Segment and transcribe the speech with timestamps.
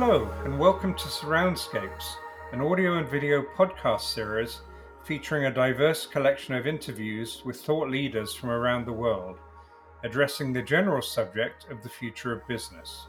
[0.00, 2.14] Hello, and welcome to Surroundscapes,
[2.52, 4.60] an audio and video podcast series
[5.02, 9.40] featuring a diverse collection of interviews with thought leaders from around the world,
[10.04, 13.08] addressing the general subject of the future of business.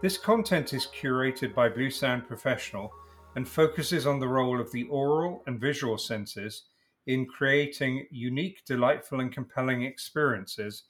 [0.00, 2.90] This content is curated by Blue Sound Professional
[3.34, 6.62] and focuses on the role of the aural and visual senses
[7.06, 10.84] in creating unique, delightful, and compelling experiences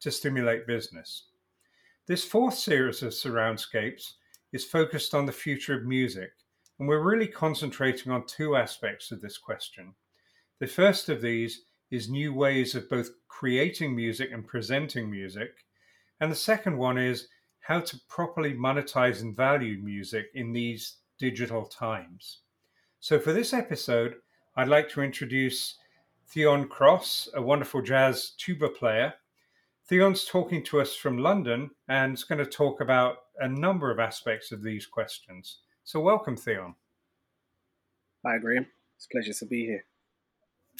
[0.00, 1.24] to stimulate business.
[2.06, 4.14] This fourth series of Surroundscapes
[4.52, 6.30] is focused on the future of music,
[6.78, 9.94] and we're really concentrating on two aspects of this question.
[10.58, 15.50] The first of these is new ways of both creating music and presenting music,
[16.20, 17.28] and the second one is
[17.60, 22.40] how to properly monetize and value music in these digital times.
[23.00, 24.16] So, for this episode,
[24.56, 25.76] I'd like to introduce
[26.28, 29.14] Theon Cross, a wonderful jazz tuba player.
[29.90, 33.98] Theon's talking to us from London and is going to talk about a number of
[33.98, 35.62] aspects of these questions.
[35.82, 36.76] So, welcome, Theon.
[38.24, 38.66] Hi, Graham.
[38.96, 39.84] It's a pleasure to be here.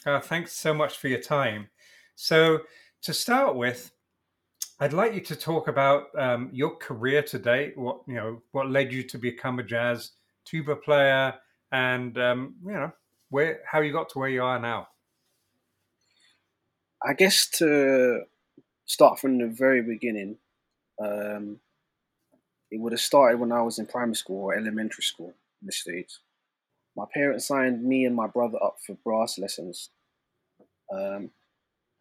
[0.06, 1.70] Uh, thanks so much for your time.
[2.14, 2.61] So,
[3.03, 3.91] to start with,
[4.78, 7.77] I'd like you to talk about um, your career to date.
[7.77, 10.12] What you know, what led you to become a jazz
[10.44, 11.34] tuba player,
[11.72, 12.92] and um, you know,
[13.28, 14.86] where how you got to where you are now.
[17.05, 18.20] I guess to
[18.91, 20.36] start from the very beginning,
[21.00, 21.60] um,
[22.72, 25.72] it would have started when I was in primary school or elementary school in the
[25.72, 26.19] States.
[26.97, 29.91] My parents signed me and my brother up for brass lessons.
[30.92, 31.30] Um,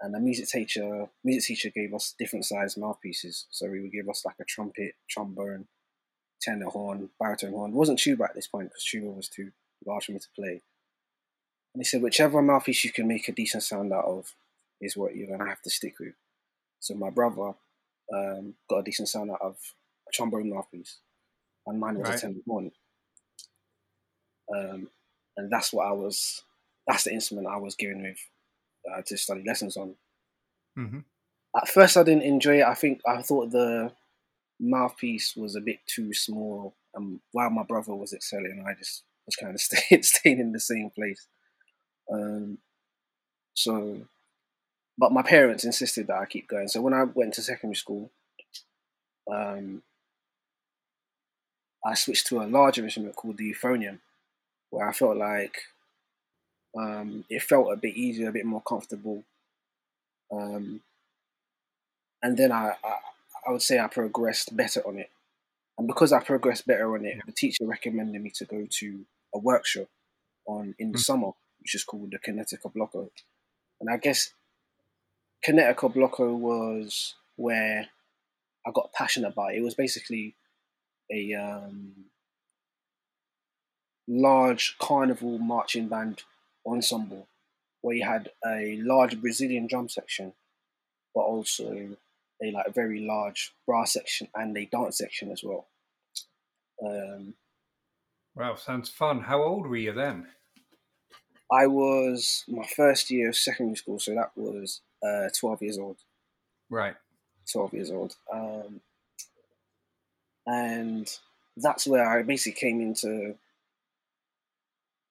[0.02, 3.46] and the music teacher music teacher gave us different sized mouthpieces.
[3.52, 5.68] So he would give us like a trumpet, trombone,
[6.42, 7.72] tenor horn, baritone horn.
[7.72, 9.52] It wasn't tuba at this point because tuba was too
[9.86, 10.62] large for me to play.
[11.76, 14.34] And he said, whichever mouthpiece you can make a decent sound out of
[14.82, 16.16] is what you're gonna have to stick with.
[16.80, 17.54] So my brother
[18.14, 19.58] um, got a decent sound out of
[20.08, 21.00] a trombone mouthpiece,
[21.66, 22.18] and mine was right.
[22.18, 22.72] a tenor horn.
[24.56, 24.90] Um,
[25.38, 26.44] and that's what I was.
[26.88, 28.20] That's the instrument I was given with
[28.92, 29.96] uh, to study lessons on.
[30.78, 31.00] Mm-hmm.
[31.56, 32.66] At first, I didn't enjoy it.
[32.66, 33.92] I think I thought the
[34.60, 39.36] mouthpiece was a bit too small, and while my brother was excelling, I just was
[39.36, 41.28] kind of staying staying in the same place.
[42.12, 42.58] Um,
[43.54, 44.02] so,
[45.00, 46.68] but my parents insisted that I keep going.
[46.68, 48.12] So when I went to secondary school,
[49.32, 49.82] um,
[51.86, 54.00] I switched to a larger instrument called the euphonium,
[54.70, 55.58] where I felt like
[56.78, 59.24] um, it felt a bit easier, a bit more comfortable.
[60.34, 60.82] Um,
[62.22, 62.96] and then I, I,
[63.48, 65.10] I would say I progressed better on it.
[65.78, 69.40] And because I progressed better on it, the teacher recommended me to go to a
[69.40, 69.88] workshop
[70.46, 71.02] on in the mm.
[71.02, 73.10] summer, which is called the Kinetika Bloco.
[73.80, 74.34] And I guess
[75.46, 77.88] Kinetika Bloco was where
[78.66, 79.60] I got passionate about it.
[79.60, 80.36] It was basically
[81.12, 81.94] a um,
[84.08, 86.24] large carnival marching band
[86.66, 87.28] ensemble
[87.82, 90.34] where you had a large Brazilian drum section,
[91.16, 91.96] but also
[92.44, 95.68] a like very large brass section and a dance section as well.
[96.86, 97.34] Um,
[98.36, 99.22] wow, sounds fun.
[99.22, 100.28] How old were you then?
[101.52, 105.98] I was my first year of secondary school, so that was uh, twelve years old.
[106.70, 106.96] Right.
[107.52, 108.82] Twelve years old, um,
[110.46, 111.10] and
[111.58, 113.36] that's where I basically came into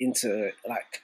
[0.00, 1.02] into like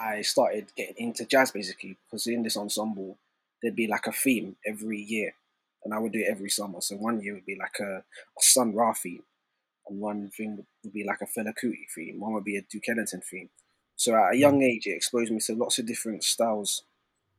[0.00, 3.18] I started getting into jazz basically because in this ensemble
[3.62, 5.34] there'd be like a theme every year,
[5.84, 6.80] and I would do it every summer.
[6.80, 9.22] So one year would be like a, a Sun Ra theme,
[9.86, 12.20] and one thing would be like a Fela Kuti theme.
[12.20, 13.50] One would be a Duke Ellington theme.
[13.96, 14.64] So at a young mm.
[14.64, 16.82] age, it exposed me to lots of different styles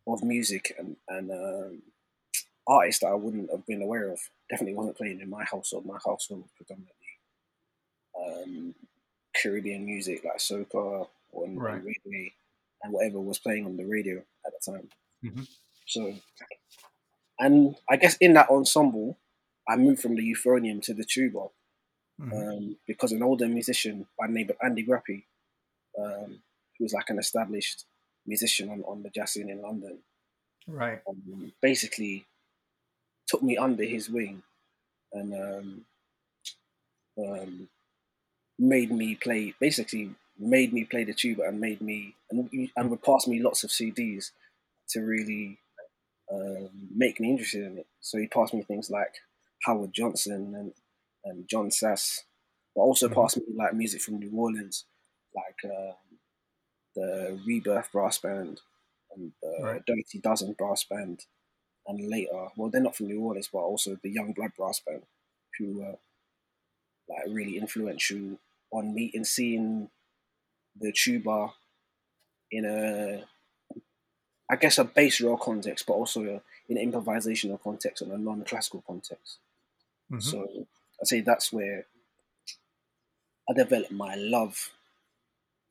[0.08, 1.82] of music and and um,
[2.68, 4.20] artists that I wouldn't have been aware of.
[4.50, 5.86] Definitely wasn't playing in my household.
[5.86, 6.94] My household was predominantly
[8.20, 8.76] um,
[9.36, 11.84] Caribbean music like soca or right.
[11.84, 12.34] reggae
[12.84, 14.90] and whatever was playing on the radio at the time.
[15.24, 15.44] Mm-hmm.
[15.88, 16.14] So,
[17.40, 19.18] and I guess in that ensemble,
[19.68, 21.48] I moved from the euphonium to the tuba
[22.20, 22.34] mm-hmm.
[22.34, 25.24] um, because an older musician by the name of Andy Grappy,
[26.00, 26.42] um,
[26.78, 27.86] who was like an established
[28.26, 30.00] musician on, on the jazz scene in London,
[30.68, 32.26] right, um, basically
[33.28, 34.44] took me under his wing
[35.12, 35.86] and um,
[37.18, 37.70] um,
[38.60, 43.04] made me play basically made me play the tuba and made me and, and would
[43.04, 44.32] pass me lots of CDs
[44.90, 45.60] to really
[46.32, 47.88] um, make me interested in it.
[48.02, 49.16] So he passed me things like
[49.66, 50.74] Howard Johnson and,
[51.26, 52.24] and Jon Sass,
[52.76, 53.20] but also mm-hmm.
[53.20, 54.86] passed me like music from New Orleans,
[55.36, 55.94] like uh,
[56.96, 58.62] the Rebirth Brass Band
[59.16, 59.86] and the right.
[59.86, 61.26] Dirty Dozen Brass Band,
[61.88, 65.04] and later, well, they're not from New Orleans, but also the Young Blood Brass Band,
[65.58, 65.98] who were
[67.10, 68.40] like really influential
[68.72, 69.90] on me in seeing
[70.80, 71.54] the tuba
[72.52, 73.24] in a
[74.50, 78.18] I guess a bass role context, but also a, in an improvisational context and a
[78.18, 79.38] non-classical context.
[80.12, 80.20] Mm-hmm.
[80.20, 80.48] So
[81.02, 81.86] I say that's where
[83.50, 84.72] I developed my love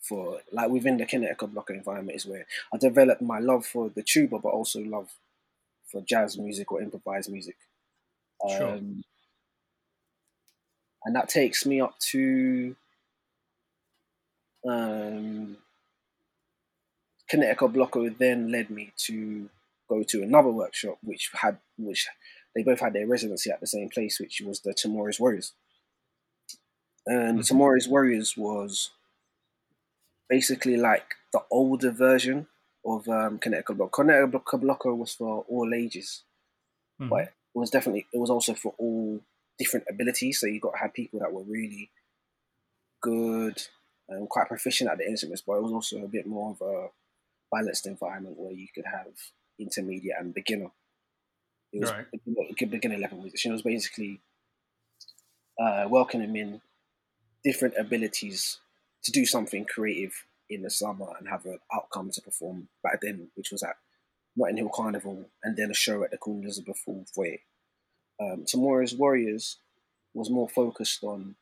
[0.03, 4.03] for, like within the Kinetika Bloco environment, is where I developed my love for the
[4.03, 5.11] tuba, but also love
[5.87, 7.57] for jazz music or improvised music.
[8.49, 8.75] Sure.
[8.75, 9.05] Um,
[11.05, 12.77] and that takes me up to
[14.69, 15.57] um,
[17.31, 19.49] Kinetika Bloco then led me to
[19.89, 22.09] go to another workshop, which had which
[22.55, 25.53] they both had their residency at the same place, which was the Tomorrow's Warriors.
[27.07, 27.41] And mm-hmm.
[27.41, 28.91] Tomorrow's Warriors was
[30.33, 32.47] basically like the older version
[32.87, 33.91] of um, Kinetika Bloco.
[33.91, 36.23] Kinetika Bloco was for all ages,
[36.99, 37.11] mm-hmm.
[37.11, 39.21] but it was definitely it was also for all
[39.59, 40.41] different abilities.
[40.41, 41.91] So you got to have people that were really
[43.03, 43.61] good
[44.09, 46.89] and quite proficient at the instruments, but it was also a bit more of a
[47.55, 49.13] balanced environment where you could have
[49.59, 50.71] intermediate and beginner.
[51.75, 52.07] It was right.
[52.15, 53.51] a beginner level musician.
[53.51, 54.21] It was basically
[55.61, 56.61] uh, welcoming in
[57.45, 58.59] different abilities
[59.05, 63.29] to do something creative in the summer and have an outcome to perform back then,
[63.35, 63.77] which was at
[64.37, 67.39] Notting Hill Carnival and then a show at the Queen Elizabeth Hall Foyer.
[68.21, 69.59] Um, Tomorrow's Warriors
[70.15, 71.37] was more focused on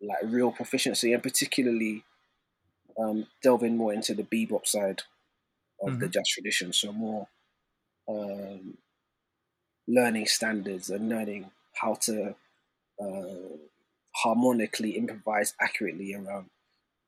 [0.00, 2.04] like real proficiency and particularly
[2.98, 5.02] um, delving more into the bebop side
[5.82, 6.00] of mm-hmm.
[6.00, 6.72] the jazz tradition.
[6.72, 7.28] So more
[8.08, 8.78] um,
[9.86, 12.34] learning standards and learning how to
[13.02, 13.56] uh,
[14.16, 16.46] harmonically improvise accurately around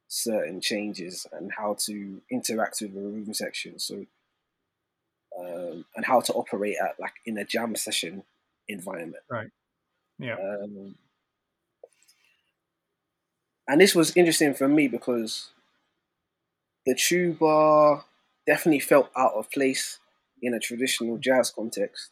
[0.08, 3.78] certain changes and how to interact with the room section.
[3.78, 4.06] So
[5.38, 8.22] um, and how to operate at like in a jam session
[8.68, 9.22] environment.
[9.30, 9.50] Right.
[10.18, 10.34] Yeah.
[10.34, 10.96] Um,
[13.66, 15.50] and this was interesting for me because
[16.84, 18.04] the tuba
[18.46, 19.98] definitely felt out of place
[20.42, 22.10] in a traditional jazz context,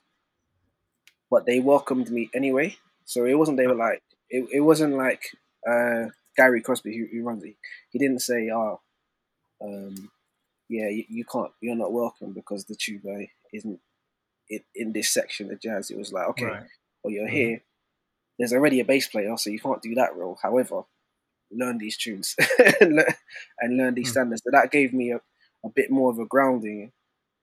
[1.31, 2.77] but they welcomed me anyway.
[3.05, 5.37] So it wasn't they were like it, it wasn't like
[5.69, 6.07] uh,
[6.37, 7.57] Gary Crosby who, who, runs it.
[7.91, 8.81] He didn't say, "Oh,
[9.63, 10.11] um,
[10.69, 13.81] yeah, you, you, can't, you're not welcome because the tuba isn't
[14.49, 16.63] in, in this section of jazz." It was like, okay, right.
[17.03, 17.37] well you're mm-hmm.
[17.37, 17.63] here.
[18.39, 20.39] There's already a bass player, so you can't do that role.
[20.43, 20.83] However,
[21.53, 22.37] learn these tunes
[22.81, 23.15] and, learn,
[23.59, 24.13] and learn these mm.
[24.13, 24.43] standards.
[24.43, 25.21] So that gave me a,
[25.63, 26.93] a bit more of a grounding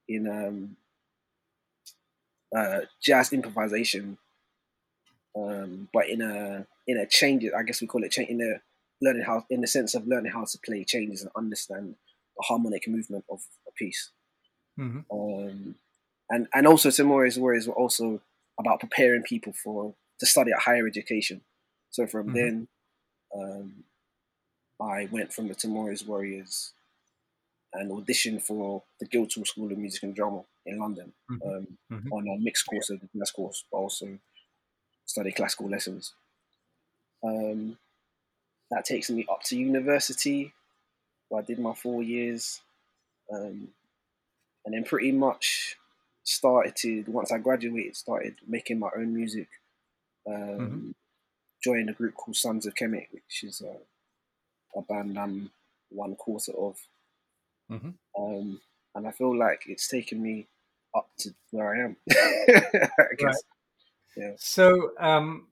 [0.08, 0.78] in um,
[2.56, 4.18] uh, jazz improvisation,
[5.36, 7.44] um, but in a in a change.
[7.58, 8.60] I guess we call it change in the
[9.02, 11.96] learning how in the sense of learning how to play changes and understand
[12.38, 14.12] the harmonic movement of a piece.
[14.80, 15.00] Mm-hmm.
[15.12, 15.76] Um,
[16.30, 18.22] and and also Tomorrow's Warriors were also
[18.60, 21.42] about preparing people for to study at higher education.
[21.90, 22.36] So from mm-hmm.
[22.36, 22.68] then,
[23.36, 23.84] um,
[24.82, 26.74] I went from the Tomorrow's Warriors
[27.74, 31.50] and auditioned for the Guildhall School of Music and Drama in London mm-hmm.
[31.50, 32.14] Um, mm-hmm.
[32.14, 34.18] on a mixed course, a jazz course, but also
[35.06, 36.14] study classical lessons.
[37.24, 37.78] Um,
[38.72, 40.54] that takes me up to university,
[41.30, 42.62] where I did my four years,
[43.32, 43.70] um,
[44.66, 45.78] and then pretty much
[46.24, 49.48] started to once I graduated, started making my own music.
[50.28, 50.90] Um, mm-hmm.
[51.64, 55.50] Joined a group called Sons of Kemet, which is uh, a band I'm
[55.90, 56.78] one quarter of.
[57.72, 57.90] Mm-hmm.
[58.22, 58.62] Um,
[58.94, 60.48] and I feel like it's taken me
[60.96, 61.96] up to where I am.
[62.12, 63.22] I guess.
[63.22, 63.36] Right.
[64.18, 64.32] Yeah.
[64.38, 65.48] So, um,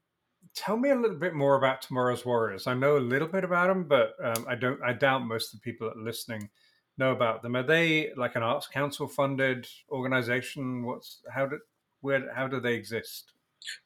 [0.56, 2.66] tell me a little bit more about Tomorrow's Warriors.
[2.66, 4.82] I know a little bit about them, but um, I don't.
[4.82, 6.50] I doubt most of the people that are listening
[6.98, 7.56] know about them.
[7.56, 10.84] Are they like an arts council funded organization?
[10.86, 11.60] What's how did
[12.02, 13.32] where how do they exist?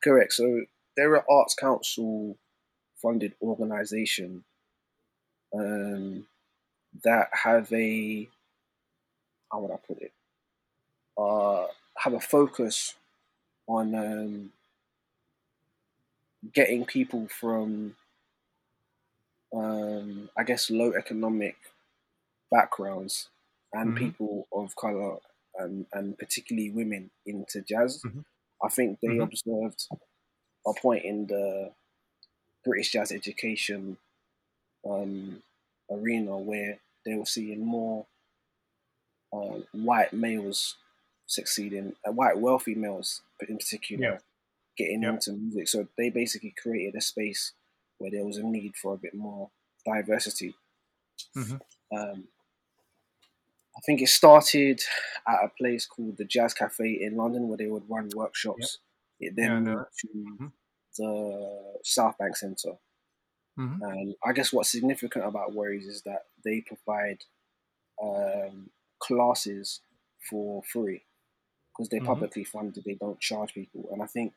[0.03, 0.33] Correct.
[0.33, 0.61] So
[0.95, 2.37] they're an arts council
[3.01, 4.43] funded organization
[5.53, 6.27] um,
[7.03, 8.27] that have a
[9.51, 10.13] how would I put it?
[11.17, 11.65] Uh,
[11.97, 12.95] have a focus
[13.67, 14.51] on um,
[16.53, 17.95] getting people from,
[19.53, 21.55] um, I guess, low economic
[22.51, 23.29] backgrounds
[23.73, 24.05] and mm-hmm.
[24.05, 25.17] people of color
[25.57, 28.01] and, and particularly women into jazz.
[28.05, 28.21] Mm-hmm.
[28.63, 29.21] I think they mm-hmm.
[29.21, 29.87] observed
[30.65, 31.71] a point in the
[32.65, 33.97] British jazz education
[34.89, 35.41] um,
[35.89, 38.05] arena where they were seeing more
[39.31, 40.75] uh, white males
[41.27, 44.19] succeeding, uh, white wealthy males in particular.
[44.79, 45.09] Getting yeah.
[45.09, 45.67] into music.
[45.67, 47.51] So they basically created a space
[47.97, 49.49] where there was a need for a bit more
[49.85, 50.55] diversity.
[51.35, 51.57] Mm-hmm.
[51.95, 52.23] Um,
[53.75, 54.81] I think it started
[55.27, 58.79] at a place called the Jazz Cafe in London where they would run workshops.
[59.19, 59.31] Yep.
[59.31, 60.47] It then yeah, moved to, mm-hmm.
[60.97, 62.77] the South Bank Centre.
[63.59, 63.79] Mhm.
[63.81, 67.25] And I guess what's significant about Warriors is that they provide
[68.01, 68.69] um,
[68.99, 69.81] classes
[70.29, 71.03] for free
[71.67, 72.05] because they're Mhm.
[72.05, 72.85] publicly funded.
[72.85, 74.35] They don't charge people, and I think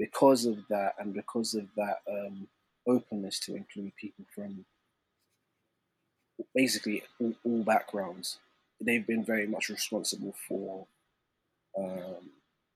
[0.00, 2.48] because of that, and because of that um,
[2.88, 4.64] openness to include people from
[6.54, 8.38] basically all, all backgrounds,
[8.80, 10.86] they've been very much responsible for
[11.78, 12.30] um,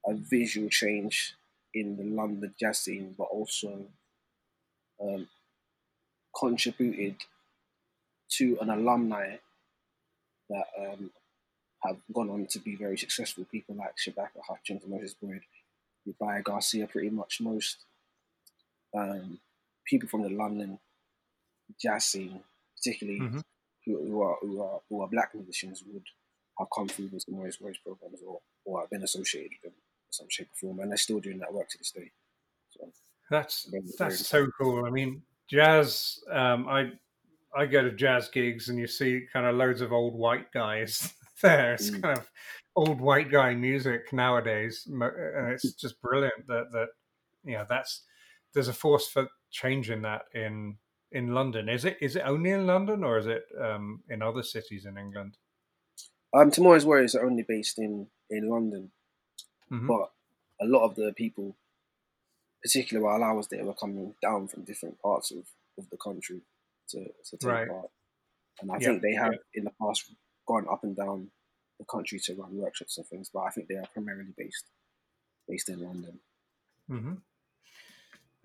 [0.06, 1.34] a visual change
[1.72, 3.86] in the London jazz scene, but also
[5.02, 5.26] um,
[6.38, 7.16] contributed
[8.32, 9.36] to an alumni
[10.50, 11.10] that um,
[11.82, 13.46] have gone on to be very successful.
[13.50, 15.40] People like Shabaka Hutchings, and Moses Boyd,
[16.06, 17.84] Nubya Garcia, pretty much most
[18.96, 19.38] um,
[19.84, 20.78] people from the London
[21.80, 22.42] jazz scene,
[22.76, 23.42] particularly Mhm.
[23.84, 26.04] who, who are who are who are black musicians, would
[26.58, 30.12] have come through the Tomorrow's Warriors programs or or have been associated with them in
[30.12, 32.10] some shape or form, and they're still doing that work to this day.
[32.70, 32.92] So
[33.30, 33.68] That's
[33.98, 34.84] that's so cool.
[34.84, 36.22] I mean, jazz.
[36.30, 36.92] Um, I
[37.56, 41.12] I go to jazz gigs and you see kind of loads of old white guys
[41.42, 41.74] there.
[41.74, 42.02] It's Mm.
[42.02, 42.30] kind of
[42.76, 46.88] old white guy music nowadays, and it's just brilliant that that
[47.44, 48.04] you know that's
[48.52, 50.78] there's a force for changing that in
[51.12, 51.68] in London.
[51.68, 54.96] Is it is it only in London or is it um, in other cities in
[54.98, 55.38] England?
[56.34, 58.90] Um, Tomorrow's Warriors are only based in, in London,
[59.70, 59.86] Mhm.
[59.88, 60.12] but
[60.60, 61.56] a lot of the people,
[62.62, 65.46] particularly while I was there, were coming down from different parts of,
[65.78, 66.40] of the country
[66.88, 67.68] to, to take Right.
[67.68, 67.90] part.
[68.60, 69.38] And I Yeah, think they have yeah.
[69.54, 70.14] in the past
[70.46, 71.30] gone up and down
[71.78, 74.66] the country to run workshops and things, but I think they are primarily based
[75.48, 76.18] based in London.
[76.88, 77.14] hmm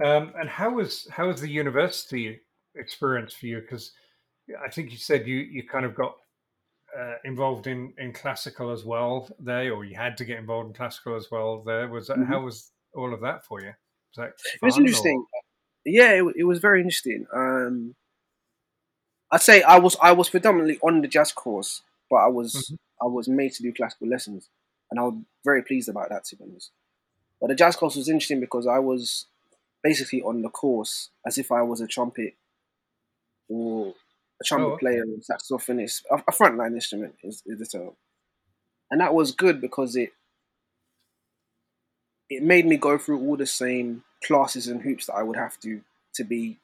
[0.03, 2.39] Um, and how was how was the university
[2.75, 3.59] experience for you?
[3.61, 3.91] Because
[4.65, 6.15] I think you said you you kind of got
[6.97, 10.73] uh, involved in in classical as well there, or you had to get involved in
[10.73, 11.87] classical as well there.
[11.87, 12.27] Was that Mhm.
[12.27, 13.73] how was all of that for you?
[14.17, 15.25] Was It was fun, or- interesting.
[15.85, 17.27] Yeah, it, it was very interesting.
[17.33, 17.95] Um,
[19.31, 22.77] I'd say I was I was predominantly on the jazz course, but I was Mhm.
[23.01, 24.49] I was made to do classical lessons,
[24.91, 26.71] and I was very pleased about that to be honest.
[27.41, 29.27] But the jazz course was interesting because I was
[29.83, 32.35] basically on the course as if I was a trumpet
[33.47, 33.93] or
[34.41, 34.79] a trumpet Oh, okay.
[34.79, 37.91] player or saxophonist, a, a frontline instrument is, is the term,
[38.91, 40.11] and that was good because it
[42.29, 45.59] it made me go through all the same classes and hoops that I would have
[45.61, 45.81] to
[46.15, 46.57] to be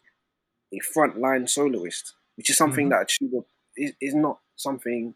[0.73, 2.89] a frontline soloist, which is something Mhm.
[2.89, 3.45] that tuba
[3.77, 5.15] is, is not something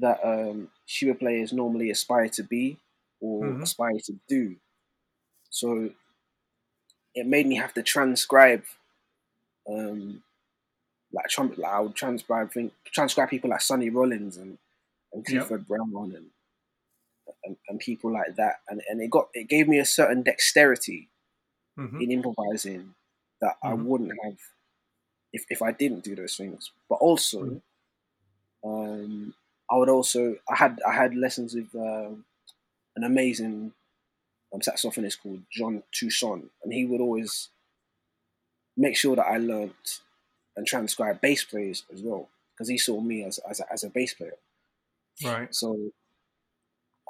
[0.00, 2.78] that um, tuba players normally aspire to be
[3.20, 3.62] or Mhm.
[3.62, 4.56] aspire to do.
[5.50, 5.90] So
[7.14, 8.64] it made me have to transcribe,
[9.68, 10.22] um,
[11.12, 11.30] like.
[11.58, 14.58] Like I would transcribe think, transcribe people like Sonny Rollins and
[15.12, 15.50] and Yep.
[15.50, 16.30] Clifford Brown and,
[17.44, 21.08] and and people like that, and and it got it gave me a certain dexterity
[21.76, 22.00] Mhm.
[22.00, 22.94] in improvising
[23.40, 23.84] that I Mhm.
[23.84, 24.38] wouldn't have
[25.32, 26.72] if, if I didn't do those things.
[26.88, 27.60] But also, Mhm.
[28.64, 29.34] um,
[29.70, 32.24] I would also I had I had lessons with um,
[32.96, 33.72] an amazing
[34.52, 37.48] um, saxophonist called Jean Toussaint, and he would always
[38.76, 39.72] make sure that I learned
[40.56, 43.90] and transcribed bass players as well because he saw me as as a, as a
[43.90, 44.36] bass player.
[45.22, 45.50] Right.
[45.50, 45.92] So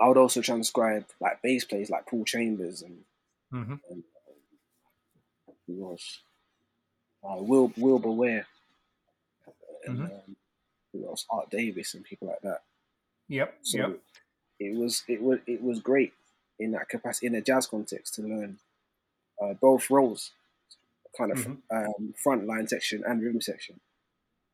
[0.01, 3.05] I would also transcribe like bass players like Paul Chambers and
[3.51, 5.97] hmm and um, who
[7.25, 8.47] uh, Will Wilbur Ware
[9.87, 10.11] and Mhm.
[10.11, 10.37] um,
[10.95, 12.63] who else Art Davis and people like that.
[13.29, 13.59] Yep.
[13.63, 14.01] So yep.
[14.61, 16.13] it was it was it was great
[16.59, 18.59] in that capacity in a jazz context to learn
[19.43, 20.33] uh, both roles,
[21.17, 21.63] kind of Mhm.
[21.71, 23.81] um, front line section and rhythm section,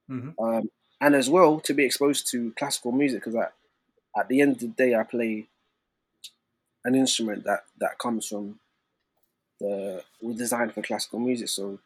[0.09, 0.71] hmm um,
[1.01, 3.55] and as well to be exposed to classical music because at,
[4.17, 5.49] at the end of the day I play
[6.85, 8.61] an instrument that that comes from
[9.61, 11.79] the was designed for classical music, so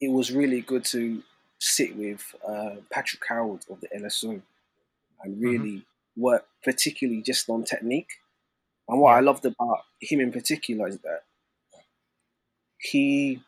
[0.00, 1.22] it was really good to
[1.58, 4.40] sit with uh, Patrick Harrild of the LSO
[5.22, 5.84] and really
[6.16, 8.08] work particularly just on technique.
[8.88, 11.22] And what I loved about him in particular is that
[12.78, 13.40] he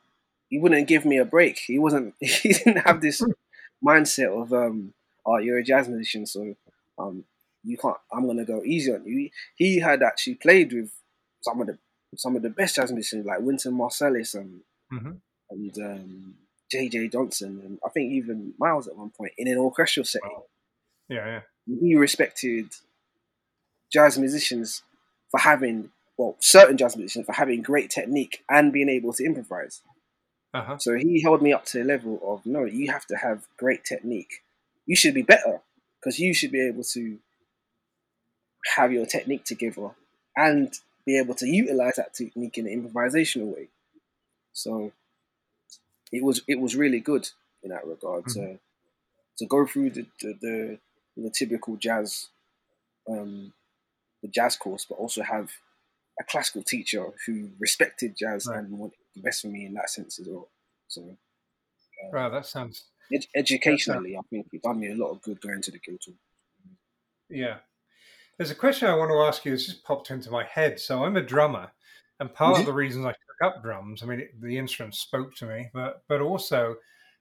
[0.48, 1.58] he wouldn't give me a break.
[1.58, 3.22] He wasn't he didn't have this
[3.84, 4.92] mindset of um
[5.24, 6.54] oh you're a jazz musician so
[6.98, 7.24] um
[7.64, 9.30] you can't I'm gonna go easy on you.
[9.56, 10.92] He had actually played with
[11.40, 11.78] some of the
[12.16, 15.12] some of the best jazz musicians like Wynton Marsalis and hmm
[15.52, 16.34] and um,
[16.72, 20.30] JJ Johnson and I think even Miles at one point in an orchestral setting.
[20.30, 20.44] Wow.
[21.08, 21.26] Yeah.
[21.26, 21.40] Yeah.
[21.80, 22.70] He respected
[23.92, 24.82] jazz musicians
[25.30, 29.82] for having well certain jazz musicians for having great technique and being able to improvise.
[30.54, 30.78] Uh huh.
[30.78, 33.84] So he held me up to a level of no, you have to have great
[33.84, 34.42] technique.
[34.86, 35.60] You should be better
[36.00, 37.18] because you should be able to
[38.76, 39.90] have your technique together
[40.36, 40.72] and
[41.04, 43.68] be able to utilize that technique in an improvisational way.
[44.52, 44.92] So
[46.12, 47.28] it was it was really good
[47.62, 48.40] in that regard mm-hmm.
[48.40, 48.58] to
[49.38, 50.78] to go through the the, the,
[51.16, 52.28] the typical jazz
[53.10, 53.52] um,
[54.22, 55.50] the jazz course, but also have
[56.20, 58.58] a classical teacher who respected jazz right.
[58.58, 60.48] and wanted the best for me in that sense as well.
[60.88, 61.16] So, um,
[62.12, 65.62] right, that sounds ed- educationally, I think it done me a lot of good going
[65.62, 66.14] to the Guildhall.
[67.28, 67.56] Yeah,
[68.36, 69.52] there's a question I want to ask you.
[69.52, 70.78] This just popped into my head.
[70.78, 71.70] So I'm a drummer,
[72.20, 75.46] and part of the reasons I up drums, I mean, it, the instrument spoke to
[75.46, 76.76] me, but but also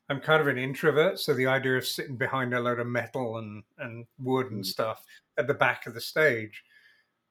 [0.10, 3.38] I'm kind of an introvert, so the idea of sitting behind a load of metal
[3.38, 4.66] and and wood and mm.
[4.66, 5.06] stuff
[5.38, 6.64] at the back of the stage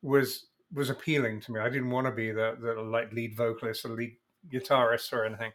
[0.02, 1.60] was was appealing to me.
[1.60, 4.16] I didn't want to be the the like lead vocalist or lead
[4.50, 5.52] guitarist or anything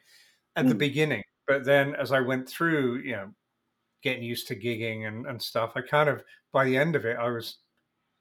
[0.56, 0.70] at mm.
[0.70, 1.24] the beginning.
[1.48, 3.32] But then as I went through, you know,
[4.04, 7.18] getting used to gigging and, and stuff, I kind of by the end of it
[7.18, 7.58] I was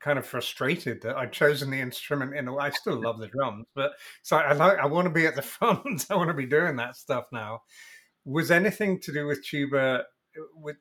[0.05, 2.65] kind of frustrated that I'd chosen the instrument in a way.
[2.65, 3.93] I still love the drums, but
[4.23, 6.07] so I like I want to be at the front.
[6.11, 7.63] I want to be doing that stuff now.
[8.25, 10.05] Was anything to do with tuba?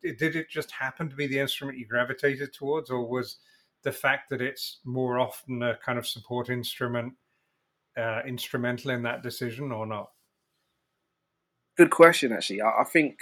[0.04, 3.38] Did it just happen to be the instrument you gravitated towards, or was
[3.84, 7.14] the fact that it's more often a kind of support instrument
[7.98, 10.10] uh, instrumental in that decision, or not?
[11.78, 12.62] Good question, actually.
[12.62, 13.20] I, I think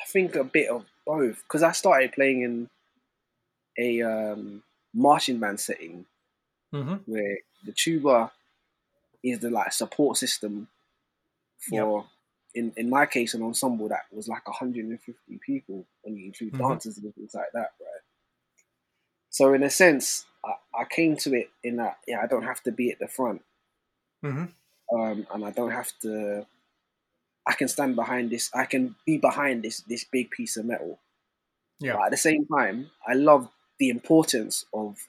[0.00, 2.68] I think a bit of both because I started playing in
[3.78, 4.62] a um,
[4.94, 6.04] marching band setting
[6.74, 6.96] mm-hmm.
[7.06, 8.32] where the tuba
[9.22, 10.68] is the like support system
[11.58, 12.06] for yep.
[12.54, 16.68] in in my case an ensemble that was like 150 people when you include mm-hmm.
[16.68, 18.02] dancers and things like that, right?
[19.30, 22.62] So in a sense, I, I, came to it in that yeah, I don't have
[22.62, 23.42] to be at the front,
[24.24, 24.98] mm-hmm.
[24.98, 26.46] um, and I don't have to.
[27.46, 28.50] I can stand behind this.
[28.54, 30.98] I can be behind this this big piece of metal.
[31.80, 31.94] Yeah.
[31.94, 35.08] But at the same time, I love the importance of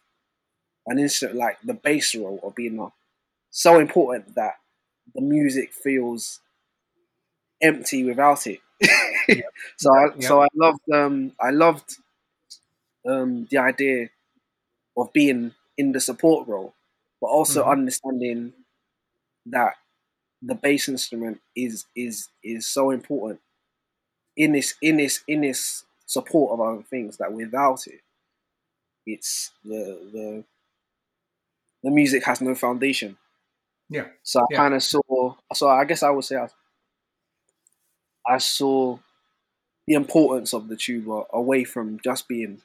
[0.85, 2.91] an instrument like the bass role of being
[3.49, 4.55] so important that
[5.13, 6.39] the music feels
[7.61, 8.59] empty without it.
[9.27, 9.41] yeah.
[9.77, 10.27] So I yeah.
[10.27, 11.97] so I loved um I loved
[13.07, 14.09] um the idea
[14.97, 16.73] of being in the support role,
[17.21, 17.71] but also mm-hmm.
[17.71, 18.53] understanding
[19.45, 19.75] that
[20.41, 23.39] the bass instrument is is is so important
[24.35, 28.01] in this in this in this support of other things that without it
[29.13, 30.43] it's the the
[31.83, 33.17] the music has no foundation
[33.89, 34.05] yeah.
[34.23, 34.57] So I yeah.
[34.57, 35.35] kind of saw.
[35.53, 36.47] So I guess I would say I,
[38.25, 38.99] I saw
[39.87, 42.61] the importance of the tuba away from just being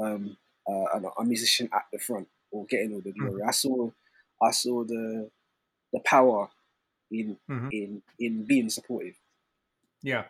[0.00, 0.36] um,
[0.68, 3.40] uh, a, musician at the front or getting all the glory.
[3.40, 3.48] Mm-hmm.
[3.48, 3.90] I saw,
[4.42, 5.30] I saw the
[5.92, 6.48] the power
[7.12, 7.68] in mm-hmm.
[7.70, 9.14] in in being supportive.
[10.02, 10.24] Yeah.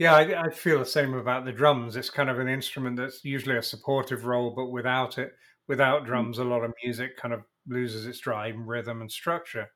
[0.00, 1.94] Yeah, I, I, feel the same about the drums.
[1.94, 5.34] It's kind of an instrument that's usually a supportive role, but without it,
[5.68, 6.06] without mm.
[6.06, 6.50] drums, mm-hmm.
[6.50, 9.68] a lot of music kind of loses its drive, rhythm, and structure.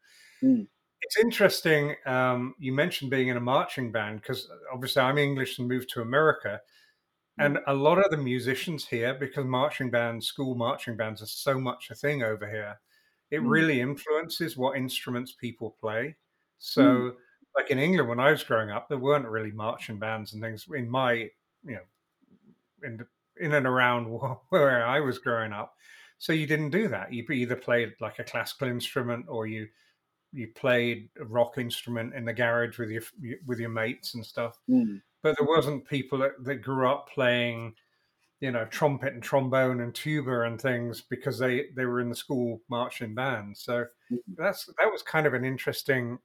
[0.42, 0.66] Mm.
[1.02, 1.94] It's interesting.
[2.06, 6.00] Um, you mentioned being in a marching band because obviously I'm English and moved to
[6.00, 6.58] America.
[7.38, 7.44] Mm.
[7.44, 11.60] And a lot of the musicians here, because marching bands, school marching bands are so
[11.60, 12.80] much a thing over here,
[13.30, 13.50] it mm.
[13.50, 16.16] really influences what instruments people play.
[16.56, 17.12] So, mm.
[17.56, 20.66] Like in England, when I was growing up, there weren't really marching bands and things
[20.74, 21.30] in my, you
[21.64, 21.78] know,
[22.82, 24.06] in the, in and around
[24.48, 25.74] where I was growing up.
[26.18, 27.12] So you didn't do that.
[27.12, 29.68] You either played like a classical instrument or you
[30.32, 33.02] you played a rock instrument in the garage with your
[33.46, 34.58] with your mates and stuff.
[34.68, 35.00] Mm.
[35.22, 37.74] But there wasn't people that, that grew up playing,
[38.40, 42.16] you know, trumpet and trombone and tuba and things because they they were in the
[42.16, 43.56] school marching band.
[43.56, 44.18] So mm.
[44.36, 46.18] that's that was kind of an interesting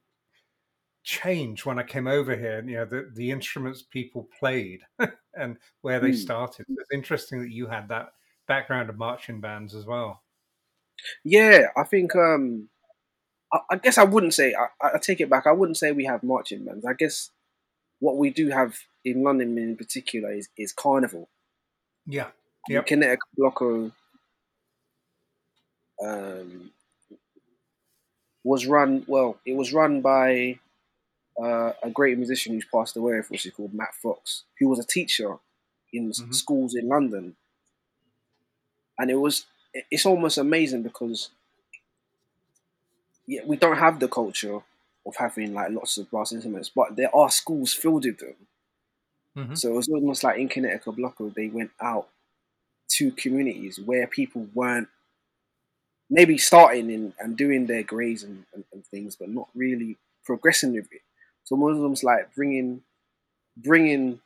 [1.10, 2.62] change when I came over here.
[2.64, 4.80] You know, the the instruments people played
[5.34, 6.16] and where they mm.
[6.16, 6.66] started.
[6.68, 8.12] It's interesting that you had that
[8.46, 10.22] background of marching bands as well.
[11.24, 12.14] Yeah, I think.
[12.14, 12.68] um
[13.52, 14.54] I, I guess I wouldn't say.
[14.54, 15.46] I, I, take it back.
[15.46, 16.86] I wouldn't say we have marching bands.
[16.86, 17.30] I guess
[17.98, 21.28] what we do have in London, in particular, is is carnival.
[22.06, 22.28] Yeah.
[22.68, 22.86] Yep.
[22.86, 23.90] Kinetika Bloco
[26.04, 26.70] um,
[28.44, 29.04] was run.
[29.08, 30.60] Well, it was run by
[31.42, 34.86] uh, a great musician who's passed away, which is called Matt Fox, who was a
[34.86, 35.36] teacher
[35.92, 36.32] in mm-hmm.
[36.32, 37.36] schools in London
[39.00, 39.46] and it was
[39.90, 41.30] it's almost amazing because
[43.26, 44.60] yeah, we don't have the culture
[45.06, 48.34] of having like lots of brass instruments, but there are schools filled with them.
[49.36, 49.54] Mm-hmm.
[49.54, 52.08] So it was almost like in Kinetika Bloco, they went out
[52.90, 54.88] to communities where people weren't
[56.10, 60.74] maybe starting in and doing their grades and, and, and things, but not really progressing
[60.74, 61.02] with it.
[61.44, 62.82] So Muslims like bringing
[63.56, 64.20] bringing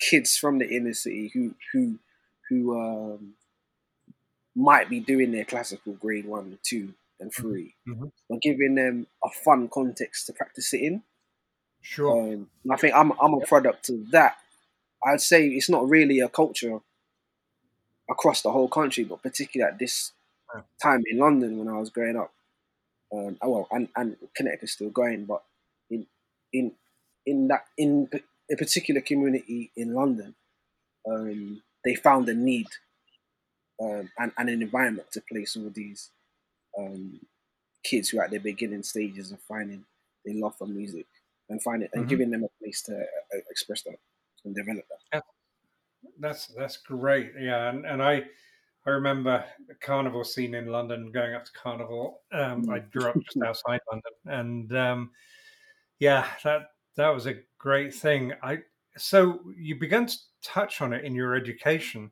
[0.00, 1.98] kids from the inner city who who
[2.48, 3.34] who um,
[4.54, 7.52] might be doing their classical grade one, two, and Mm-hmm.
[7.52, 8.12] 3 Mhm.
[8.28, 11.02] but giving them a fun context to practice it in.
[11.80, 12.20] Sure.
[12.34, 14.36] Um, and I think I'm I'm a product of that.
[15.04, 16.80] I'd say it's not really a culture
[18.08, 20.12] across the whole country, but particularly at this
[20.82, 22.32] time in London when I was growing up.
[23.12, 25.42] Um, oh, well, and and Kinetika's still going, but
[26.52, 26.74] in
[27.26, 28.08] in that in
[28.50, 30.34] a particular community in London,
[31.10, 32.68] um, they found a need
[33.80, 36.10] um, and, and an environment to place all these
[36.78, 37.20] um,
[37.84, 39.86] kids who are at their beginning stages of finding
[40.24, 41.06] their love for music
[41.50, 42.08] and find it and Mhm.
[42.08, 43.98] giving them a place to uh, express that
[44.44, 44.98] and develop that.
[46.18, 47.32] That's that's great.
[47.38, 48.24] Yeah, and, and I
[48.86, 51.12] I remember the carnival scene in London.
[51.12, 55.12] Going up to carnival, um, I grew up just outside London, and um,
[56.02, 58.32] yeah, that that was a great thing.
[58.42, 58.58] I
[58.96, 62.10] so you began to touch on it in your education.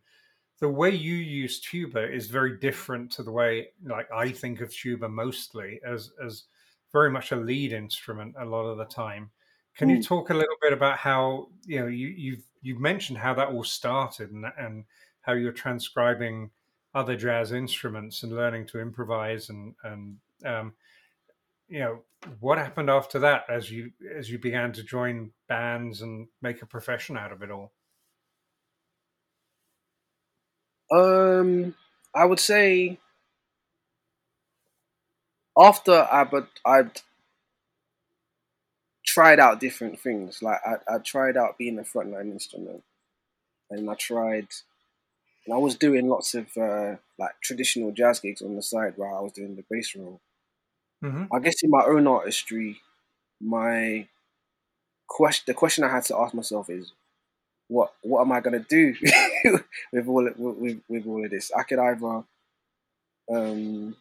[0.61, 4.73] The way you use tuba is very different to the way, like I think of
[4.73, 6.45] tuba mostly as as
[6.93, 9.33] very much a lead instrument a lot of the time.
[9.75, 10.05] Can you Mm.
[10.05, 13.65] talk a little bit about how you know you, you've you've mentioned how that all
[13.65, 14.85] started and and
[15.23, 16.51] how you're transcribing
[16.95, 20.75] other jazz instruments and learning to improvise and and um,
[21.71, 22.01] you know
[22.41, 26.67] what happened after that as you as you began to join bands and make a
[26.67, 27.73] profession out of it all.
[30.93, 31.77] Um,
[32.15, 32.99] I would say
[35.57, 37.01] after I but I'd
[39.07, 40.43] tried out different things.
[40.43, 42.83] Like I, I tried out being a frontline instrument,
[43.71, 44.49] and I tried,
[45.47, 49.15] and I was doing lots of uh, like traditional jazz gigs on the side while
[49.15, 50.21] I was doing the bass role.
[51.05, 51.35] Mm-hmm.
[51.35, 52.81] I guess in my own artistry,
[53.41, 54.09] my
[55.09, 56.93] question, the question I had to ask myself is,
[57.69, 58.95] what what am I gonna do
[59.93, 61.53] with all of, with with all of this?
[61.57, 62.25] I could either
[63.31, 63.97] um,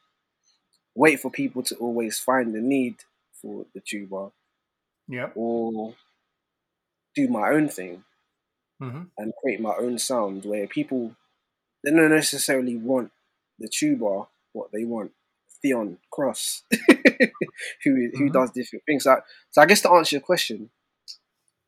[0.95, 2.95] wait for people to always find the need
[3.33, 4.31] for the tuba,
[5.07, 5.33] Yep.
[5.35, 5.95] or
[7.15, 8.03] do my own thing
[8.81, 9.03] Mm-hmm.
[9.17, 11.15] and create my own sound where people
[11.83, 13.11] they don't necessarily want
[13.59, 15.11] the tuba, what they want
[15.61, 16.63] Theon Cross,
[17.83, 18.33] who who Mhm.
[18.33, 19.03] does different things.
[19.03, 20.69] So, so I guess to answer your question,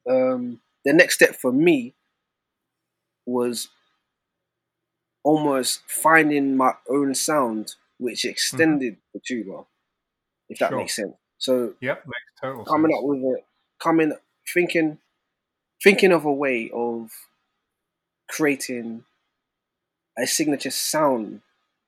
[0.10, 1.96] um, the next step for me
[3.26, 3.70] was
[5.24, 9.66] almost finding my own sound, which extended the tuba,
[10.50, 10.78] if that Sure.
[10.80, 11.14] makes sense.
[11.38, 12.06] So Yep.
[12.08, 13.00] Makes total coming sense.
[13.00, 13.46] up with it,
[13.80, 14.14] coming
[14.54, 15.00] thinking
[15.84, 17.12] thinking of a way of
[18.30, 19.04] creating
[20.18, 21.42] a signature sound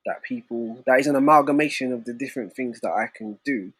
[0.05, 3.71] that people that is an amalgamation of the different things that I can do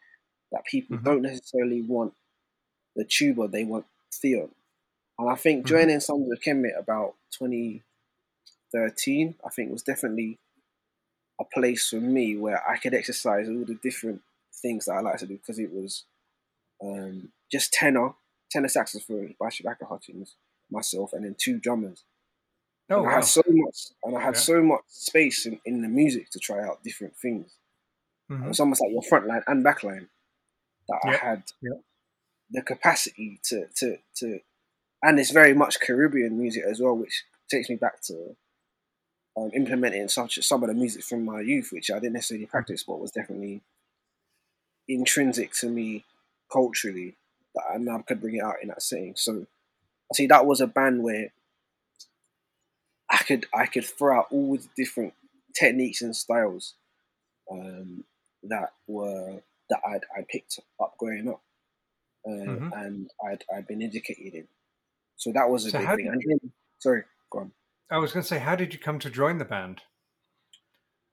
[0.52, 1.04] that people Mhm.
[1.04, 2.14] don't necessarily want
[2.96, 4.54] the tuba, they want Theon.
[5.18, 5.68] And I think Mhm.
[5.68, 10.38] joining Sons of Kemet about 2013, I think was definitely
[11.40, 15.18] a place for me where I could exercise all the different things that I like
[15.18, 16.04] to do because it was
[16.82, 18.14] um, just tenor,
[18.50, 20.36] tenor saxophone by Shabaka Hutchings,
[20.70, 22.04] myself, and then two drummers.
[22.90, 23.14] Oh and I wow.
[23.16, 24.40] had so much, and I had Yeah.
[24.40, 27.52] so much space in, in the music to try out different things.
[28.30, 28.48] Mhm.
[28.50, 30.08] It's almost like your front line and back line
[30.88, 31.80] that I had Yep.
[32.50, 34.40] the capacity to to to,
[35.02, 38.36] and it's very much Caribbean music as well, which takes me back to
[39.36, 42.84] um, implementing such some of the music from my youth, which I didn't necessarily practice,
[42.84, 43.62] but was definitely
[44.88, 46.04] intrinsic to me
[46.52, 47.16] culturally,
[47.54, 49.14] that I now could bring it out in that setting.
[49.16, 49.46] So
[50.10, 51.32] I see that was a band where
[53.14, 55.14] I could I could throw out all the different
[55.54, 56.74] techniques and styles
[57.50, 58.04] um,
[58.44, 61.42] that were that I'd I picked up growing up,
[62.28, 62.72] uh, Mhm.
[62.72, 64.48] and I'd I'd been educated in.
[65.16, 66.10] So that was a So big thing.
[66.20, 67.52] did then, sorry, go on.
[67.90, 69.82] I was going to say, how did you come to join the band?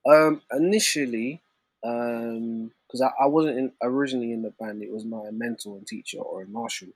[0.06, 1.42] Um, initially,
[1.82, 6.20] because I, I wasn't in, originally in the band, it was my mentor and teacher,
[6.20, 6.90] Oren Marshall.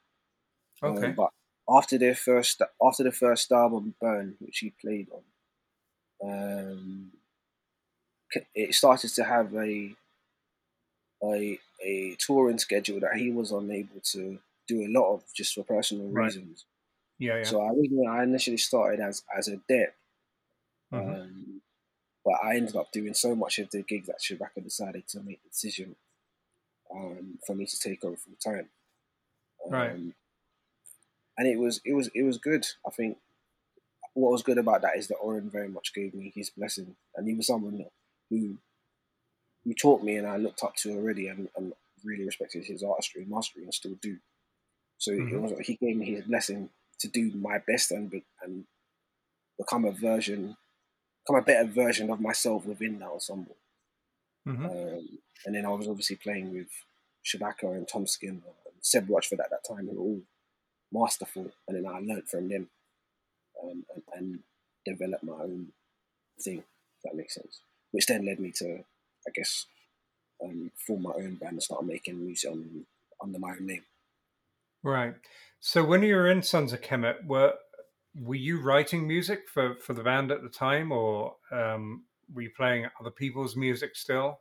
[0.83, 1.15] Um, Okay.
[1.15, 1.31] but
[1.69, 5.23] after their first, after the first album, Burn, which he played on,
[6.23, 7.11] um,
[8.53, 9.95] it started to have a
[11.23, 15.63] a a touring schedule that he was unable to do a lot of just for
[15.63, 16.33] personal Right.
[16.33, 16.65] reasons.
[17.19, 17.51] Yeah, yeah.
[17.51, 19.95] So I originally, I initially started as as a dep,
[20.91, 21.21] Mhm.
[21.21, 21.61] um,
[22.25, 25.43] but I ended up doing so much of the gigs that Shabaka decided to make
[25.43, 25.95] the decision
[26.93, 28.69] um, for me to take over full time.
[29.67, 29.99] Um, Right.
[31.37, 32.65] And it was it was it was good.
[32.85, 33.17] I think
[34.13, 37.27] what was good about that is that Oren very much gave me his blessing, and
[37.27, 37.85] he was someone
[38.29, 38.57] who
[39.63, 43.23] who taught me and I looked up to already, and, and really respected his artistry
[43.23, 44.17] and mastery, and still do.
[44.97, 45.41] So it Mhm.
[45.41, 46.69] was he gave me his blessing
[46.99, 48.65] to do my best and be, and
[49.57, 50.55] become a version
[51.25, 53.57] become a better version of myself within that ensemble.
[54.47, 54.65] Mm-hmm.
[54.65, 56.67] Um, and then I was obviously playing with
[57.25, 60.21] Shabaka and Tom Skinner and Seb Rochford at that time, who were all
[60.91, 61.51] masterful.
[61.67, 62.69] And then I learned from them
[63.63, 64.39] um, and, and
[64.85, 65.67] developed my own
[66.41, 67.59] thing, if that makes sense.
[67.91, 68.83] Which then led me to,
[69.27, 69.65] I guess,
[70.43, 72.85] um, form my own band and start making music on,
[73.21, 73.83] under my own name.
[74.83, 75.15] Right.
[75.59, 77.53] So when you were in Sons of Kemet, were
[78.17, 82.51] were you writing music for, for the band at the time, or um, were you
[82.55, 84.39] playing other people's music still?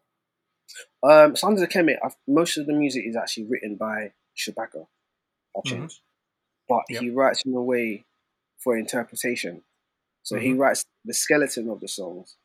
[1.03, 4.87] Um, Sons of Kemet, I've, most of the music is actually written by Shabaka,
[5.57, 5.87] mm-hmm.
[6.69, 7.03] But yep.
[7.03, 8.05] he writes in a way
[8.59, 9.63] for interpretation.
[10.23, 10.45] So mm-hmm.
[10.45, 12.37] he writes the skeleton of the songs,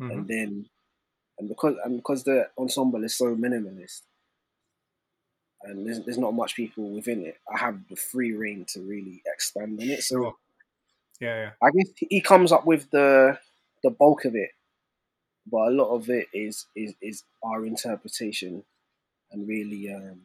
[0.00, 0.10] mm-hmm.
[0.10, 0.66] and then
[1.38, 4.02] and because and because the ensemble is so minimalist,
[5.62, 9.22] and there's, there's not much people within it, I have the free reign to really
[9.26, 10.02] expand on it.
[10.02, 10.34] So, sure.
[11.20, 13.38] yeah, yeah, I guess he comes up with the
[13.82, 14.50] the bulk of it,
[15.50, 18.64] but a lot of it is is is our interpretation
[19.30, 20.20] and really um,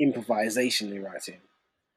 [0.00, 1.40] improvisationally writing,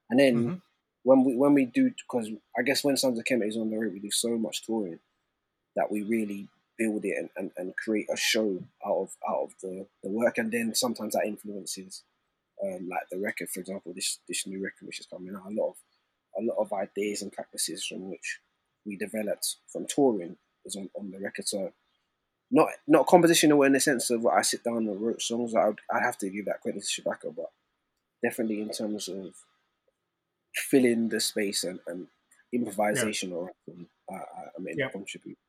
[0.09, 0.35] and then.
[0.35, 0.55] Mm-hmm
[1.03, 3.77] when we when we do because I guess when Sons of Kemet is on the
[3.77, 4.99] road, we do so much touring
[5.75, 9.53] that we really build it and, and, and create a show out of out of
[9.61, 12.03] the, the work, and then sometimes that influences
[12.63, 15.51] um, like the record, for example, this this new record which is coming out.
[15.51, 15.75] A lot of
[16.39, 18.39] a lot of ideas and practices from which
[18.85, 21.47] we developed from touring is on, on the record.
[21.47, 21.71] So
[22.51, 25.55] not not compositional in the sense of I sit down and wrote songs.
[25.55, 27.51] I I'd have to give that credit to Shabaka, but
[28.23, 29.33] definitely in terms of
[30.53, 32.05] filling the space and, and
[32.53, 33.35] improvisation yeah.
[33.35, 33.51] or
[34.11, 34.19] uh,
[34.57, 34.89] I mean yeah.
[34.89, 35.39] contribute.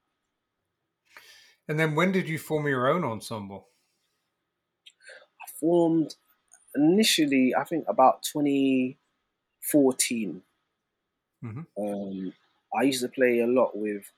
[1.69, 3.69] And then when did you form your own ensemble?
[5.41, 6.15] I formed
[6.75, 10.43] initially, I think about 2014.
[11.45, 11.63] Mm-hmm.
[11.79, 12.33] Um,
[12.77, 14.11] I used to play a lot with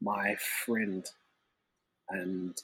[0.00, 1.04] my friend
[2.08, 2.58] and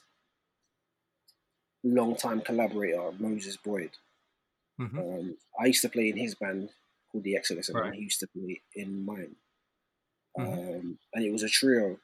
[1.83, 3.91] long-time collaborator Moses Boyd.
[4.79, 4.99] Mm-hmm.
[4.99, 6.69] Um, I used to play in his band
[7.11, 7.93] called the Exodus, and right.
[7.93, 9.35] he used to play in mine.
[10.37, 10.53] Mm-hmm.
[10.53, 11.97] Um, and it was a trio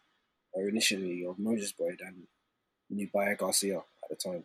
[0.55, 2.27] initially of Moses Boyd and
[2.93, 4.43] Nubya Garcia at the time.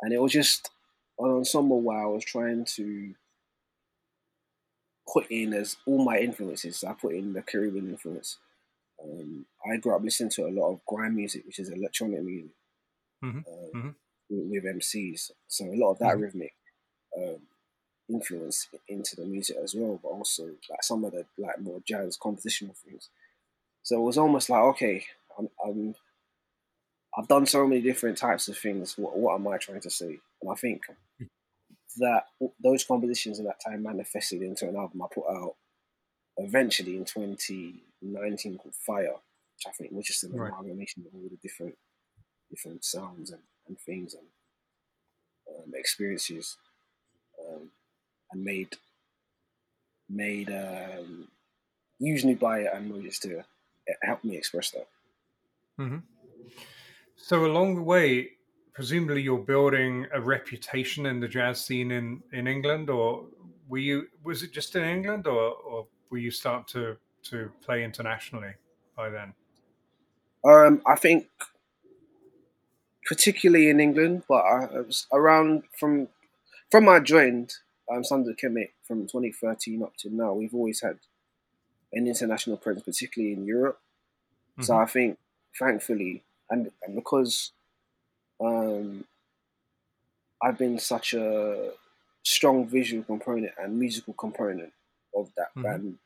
[0.00, 0.70] And it was just
[1.18, 3.14] an ensemble where I was trying to
[5.12, 6.84] put in as all my influences.
[6.84, 8.38] I put in the Caribbean influence.
[9.02, 12.50] Um, I grew up listening to a lot of grime music, which is electronic music,
[13.24, 13.38] mm-hmm.
[13.38, 13.88] Uh, mm-hmm.
[14.30, 15.30] With, with, MCs.
[15.48, 16.22] So a lot of that mm-hmm.
[16.22, 16.54] rhythmic
[17.16, 17.38] um,
[18.08, 22.18] influence into the music as well, but also like some of the like more jazz
[22.18, 23.08] compositional things.
[23.82, 25.04] So it was almost like, okay,
[25.38, 25.94] I'm, I'm
[27.16, 28.96] I've done so many different types of things.
[28.96, 30.18] What, what am I trying to say?
[30.40, 30.82] And I think
[31.98, 32.24] that
[32.62, 35.56] those compositions at that time manifested into an album I put out
[36.38, 40.48] eventually in 2019 called Fyah, which I think was just an right.
[40.48, 41.74] amalgamation of all the different
[42.50, 44.26] different sounds and, and things and
[45.48, 46.56] um, experiences.
[47.54, 47.70] Um,
[48.32, 48.76] and made
[50.08, 51.28] made um,
[51.98, 53.42] usually by it and Moses to
[54.02, 54.86] help me express that.
[55.78, 55.98] Mm-hmm.
[57.16, 58.30] So along the way,
[58.72, 63.26] presumably you're building a reputation in the jazz scene in, in England, or
[63.68, 67.84] were you was it just in England, or, or were you start to to play
[67.84, 68.54] internationally
[68.96, 69.32] by then?
[70.44, 71.28] Um, I think
[73.06, 76.08] particularly in England, but I, was around from
[76.72, 77.52] from I joined
[77.92, 80.98] um, of Kemet from 2013 up to now, we've always had
[81.92, 83.78] an international presence, particularly in Europe.
[84.52, 84.62] Mm-hmm.
[84.62, 85.18] So I think,
[85.58, 87.52] thankfully, and, and because
[88.42, 89.04] um,
[90.42, 91.72] I've been such a
[92.22, 94.72] strong visual component and musical component
[95.14, 95.62] of that mm-hmm.
[95.64, 95.98] band,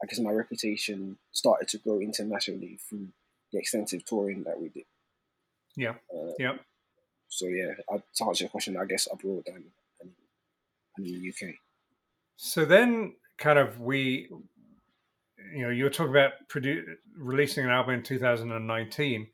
[0.00, 3.08] I guess my reputation started to grow internationally through
[3.52, 4.84] the extensive touring that we did.
[5.74, 5.94] Yeah.
[6.14, 6.52] Uh, yeah.
[7.26, 9.64] So yeah, to answer your question, I guess abroad and
[10.98, 11.54] in the UK.
[12.36, 14.28] So then, kind of, we,
[15.54, 16.84] you know, you were talking about produ-
[17.16, 19.26] releasing an album in 2019,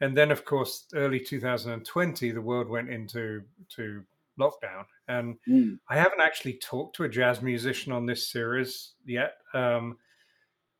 [0.00, 3.42] and then, of course, early 2020, the world went into
[3.76, 4.02] to
[4.38, 5.78] lockdown, and mm.
[5.88, 9.34] I haven't actually talked to a jazz musician on this series yet.
[9.52, 9.96] Um,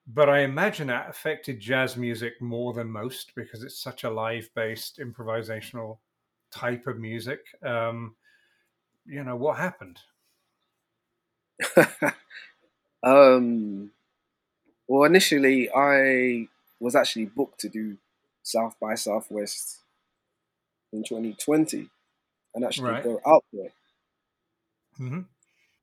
[0.07, 4.49] but I imagine that affected jazz music more than most because it's such a live
[4.55, 5.99] based improvisational
[6.51, 7.41] type of music.
[7.65, 8.15] Um,
[9.07, 9.99] you know, what happened?
[13.03, 13.91] um,
[14.89, 16.49] well, initially I
[16.81, 17.97] was actually booked to do
[18.43, 19.79] South by Southwest
[20.93, 21.89] in 2020
[22.55, 23.05] and actually right.
[23.05, 23.71] go out there.
[25.01, 25.21] Mm-hmm.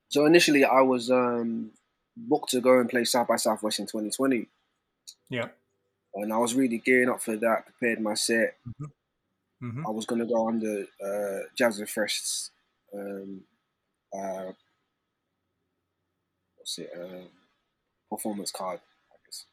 [0.09, 1.71] So initially I was um,
[2.15, 4.47] booked to go and play South by Southwest in 2020.
[5.29, 5.47] Yeah.
[6.13, 8.57] And I was really gearing up for that, prepared my set.
[8.67, 9.67] Mm-hmm.
[9.67, 9.87] Mm-hmm.
[9.87, 12.51] I was going to go under uh, Jazz re:freshed's,
[12.93, 13.41] um,
[14.13, 14.51] uh,
[16.79, 17.25] it, uh,
[18.09, 18.79] performance card,
[19.11, 19.45] I guess.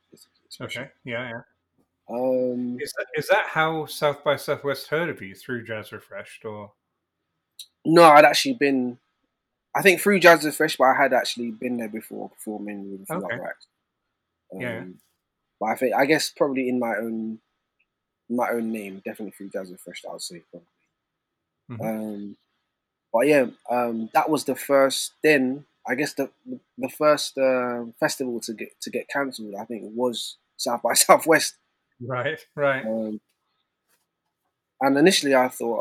[0.61, 1.41] Okay, yeah, yeah.
[2.11, 6.45] Um, is that, is that how South by Southwest heard of you through Jazz re:freshed,
[6.45, 6.73] or?
[7.85, 8.99] No, I'd actually been.
[9.75, 13.39] I think through Jazz re:freshed, but I had actually been there before performing with Okay.
[13.45, 13.67] acts.
[14.55, 14.85] Um, Yeah.
[15.61, 17.41] But I think I guess probably in my own
[18.31, 20.69] my own name, definitely through Jazz re:freshed, I would say probably.
[21.71, 21.81] Mhm.
[21.85, 22.37] Um,
[23.13, 25.13] but yeah, um, that was the first.
[25.23, 26.31] Then I guess the
[26.77, 31.57] the first uh, festival to get to get cancelled, I think, was South by Southwest.
[32.01, 32.85] Right, right.
[32.87, 33.21] Um,
[34.81, 35.81] and initially, I thought,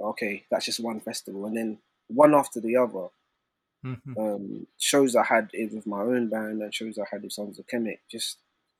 [0.00, 3.08] oh, okay, that's just one festival, and then one after the other.
[3.84, 4.16] Mhm.
[4.16, 7.58] Um, shows I had it with my own band and shows I had with Sons
[7.58, 8.38] of Kemet just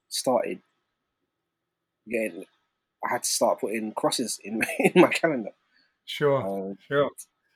[0.09, 0.61] started
[2.09, 2.45] getting.
[3.05, 5.51] I had to start putting crosses in my, in my calendar.
[6.05, 6.40] Sure,
[6.71, 7.11] Um, sure.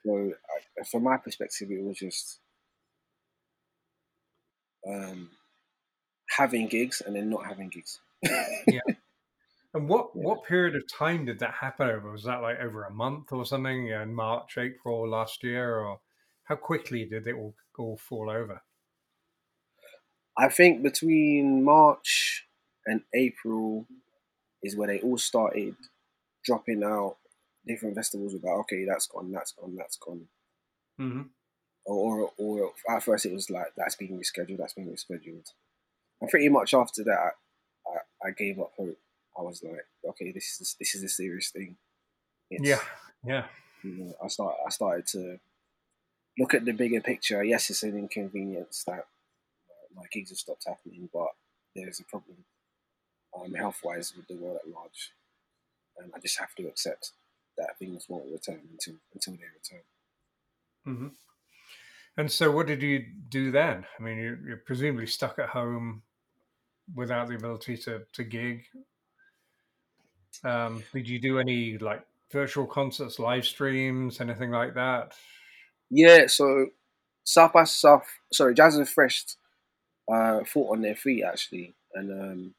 [0.04, 0.32] so,
[0.80, 2.40] I, from my perspective, it was just
[4.86, 5.30] um,
[6.30, 8.00] having gigs and then not having gigs.
[8.66, 8.80] yeah.
[9.74, 10.24] And what Yeah.
[10.24, 12.10] what period of time did that happen over?
[12.10, 13.86] Was that like over a month or something?
[13.86, 16.00] Yeah, in March, April last year, or
[16.44, 18.62] how quickly did it all all fall over?
[20.36, 22.46] I think between March
[22.86, 23.86] and April
[24.62, 25.76] is where they all started
[26.44, 27.18] dropping out
[27.66, 30.28] different festivals about okay, that's gone, that's gone, that's gone.
[30.98, 31.35] hmm
[31.86, 35.48] Or, or, or at first it was like that's being rescheduled, that's being rescheduled.
[36.20, 37.32] And pretty much after that,
[37.86, 38.98] I, I gave up hope.
[39.38, 41.76] I was like, okay, this is this is a serious thing.
[42.50, 42.80] It's, Yeah,
[43.24, 43.46] yeah,
[43.82, 45.38] you know, I start I started to
[46.38, 47.42] look at the bigger picture.
[47.44, 49.06] Yes, it's an inconvenience that
[49.94, 51.28] my gigs have stopped happening, but
[51.74, 52.44] there's a problem
[53.38, 55.12] um, health wise with the world at large,
[55.98, 57.12] and I just have to accept
[57.58, 59.84] that things won't return until until they return.
[60.84, 61.08] hmm
[62.18, 63.84] And so, what did you do then?
[63.98, 66.02] I mean, you're, you're presumably stuck at home
[66.94, 68.64] without the ability to to gig.
[70.44, 75.14] Um, did you do any like virtual concerts, live streams, anything like that?
[75.90, 76.68] Yeah, so
[77.24, 79.36] South by South, sorry, Jazz re:freshed
[80.10, 82.54] uh, fought on their feet actually, and um,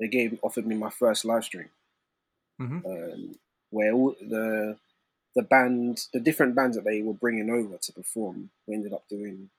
[0.00, 1.70] they gave offered me my first live stream.
[2.58, 3.36] hmm um,
[3.70, 4.76] where all the
[5.34, 9.08] the band, the different bands that they were bringing over to perform, we ended up
[9.08, 9.50] doing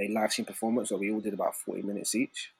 [0.00, 2.52] a live stream performance where we all did about forty minutes each,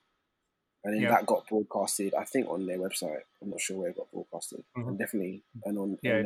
[0.83, 1.09] and then Yeah.
[1.09, 2.13] that got broadcasted.
[2.13, 3.23] I think on their website.
[3.41, 4.87] I'm not sure where it got broadcasted, Mhm.
[4.89, 6.25] and definitely and on Yeah, it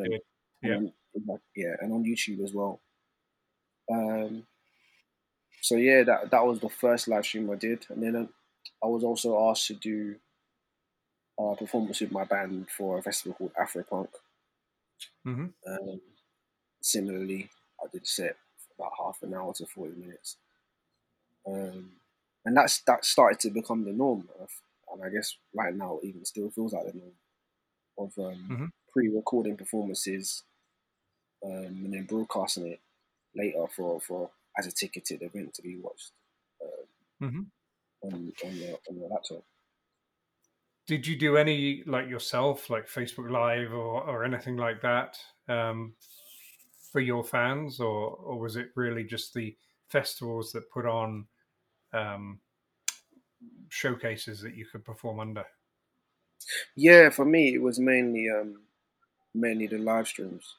[0.64, 2.82] um, and yeah, and on YouTube as well.
[3.92, 4.48] Um,
[5.62, 8.28] so yeah, that that was the first live stream I did, and then uh,
[8.84, 10.20] I was also asked to do
[11.40, 14.10] a performance with my band for a festival called Afropunk.
[15.26, 16.02] Hmm Um,
[16.82, 17.50] similarly,
[17.84, 20.38] I did set for about half an hour to forty minutes,
[21.46, 21.92] um,
[22.46, 24.30] and that's that started to become the norm.
[24.40, 24.62] of-
[24.92, 27.18] And I guess right now, it even still feels like the norm
[27.98, 28.72] of um, Mhm.
[28.92, 30.44] pre-recording performances
[31.44, 31.52] um,
[31.86, 32.82] and then broadcasting it
[33.36, 36.12] later for, for as a ticketed event to be watched
[37.20, 37.44] hmm
[38.04, 39.44] on on your on your laptop.
[40.88, 45.18] Did you do any like yourself, like Facebook Live or, or anything like that,
[45.48, 45.96] um,
[46.92, 49.58] for your fans, or or was it really just the
[49.90, 51.28] festivals that put on
[51.94, 52.42] um,
[53.70, 55.46] showcases that you could perform under?
[56.76, 58.64] Yeah, for me, it was mainly um,
[59.34, 60.56] mainly the live streams.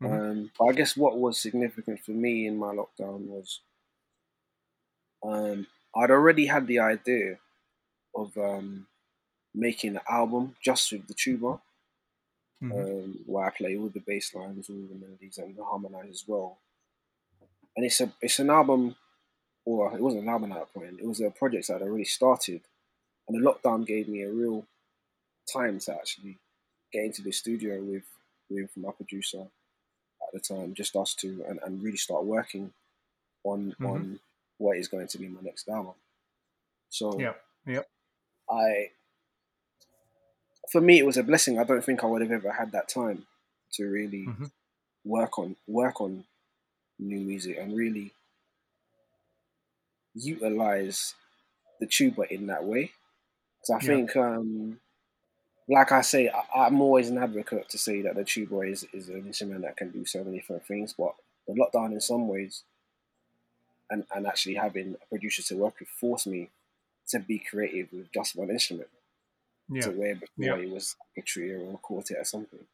[0.00, 0.20] Mhm.
[0.20, 3.60] Um, but I guess what was significant for me in my lockdown was
[5.22, 7.38] um, I'd already had the idea
[8.14, 8.86] of um,
[9.56, 11.60] making an album just with the tuba,
[12.62, 12.72] Mhm.
[12.72, 16.28] um, where I play all the bass lines, all the melodies, and the harmonize as
[16.28, 16.58] well.
[17.74, 18.96] And it's a it's an album,
[19.64, 21.00] or it wasn't an album at that point.
[21.00, 22.62] It was a project that I'd already started,
[23.26, 24.66] and the lockdown gave me a real
[25.52, 26.38] time to actually
[26.92, 28.04] get into the studio with
[28.48, 29.50] with my producer
[30.26, 32.72] at the time, just us two, and, and really start working
[33.44, 33.86] on Mhm.
[33.90, 34.20] on
[34.58, 35.94] what is going to be my next album.
[36.88, 37.34] So Yeah,
[37.66, 37.82] yeah.
[38.48, 38.92] I,
[40.76, 41.58] for me, it was a blessing.
[41.58, 43.26] I don't think I would have ever had that time
[43.72, 44.50] to really Mhm.
[45.04, 46.24] work on work on
[46.98, 48.12] new music and really
[50.14, 51.14] utilize
[51.80, 52.92] the tuba in that way.
[53.62, 53.88] So I Yeah.
[53.88, 54.80] think, um,
[55.66, 59.08] like I say, I, I'm always an advocate to say that the tuba is, is
[59.08, 60.92] an instrument that can do so many different things.
[60.92, 61.14] But
[61.46, 62.64] the lockdown, in some ways,
[63.88, 66.50] and, and actually having a producer to work with forced me
[67.08, 68.90] to be creative with just one instrument.
[69.68, 69.82] Yeah.
[69.82, 70.56] To where before Yeah.
[70.56, 72.66] it was a trio or a quartet or something.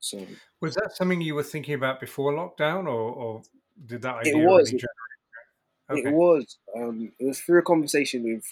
[0.00, 0.26] So
[0.60, 3.42] Was that something you were thinking about before lockdown, or, or
[3.86, 4.72] did that It was.
[4.72, 6.06] really generate?
[6.06, 8.44] it was um, it was through a conversation with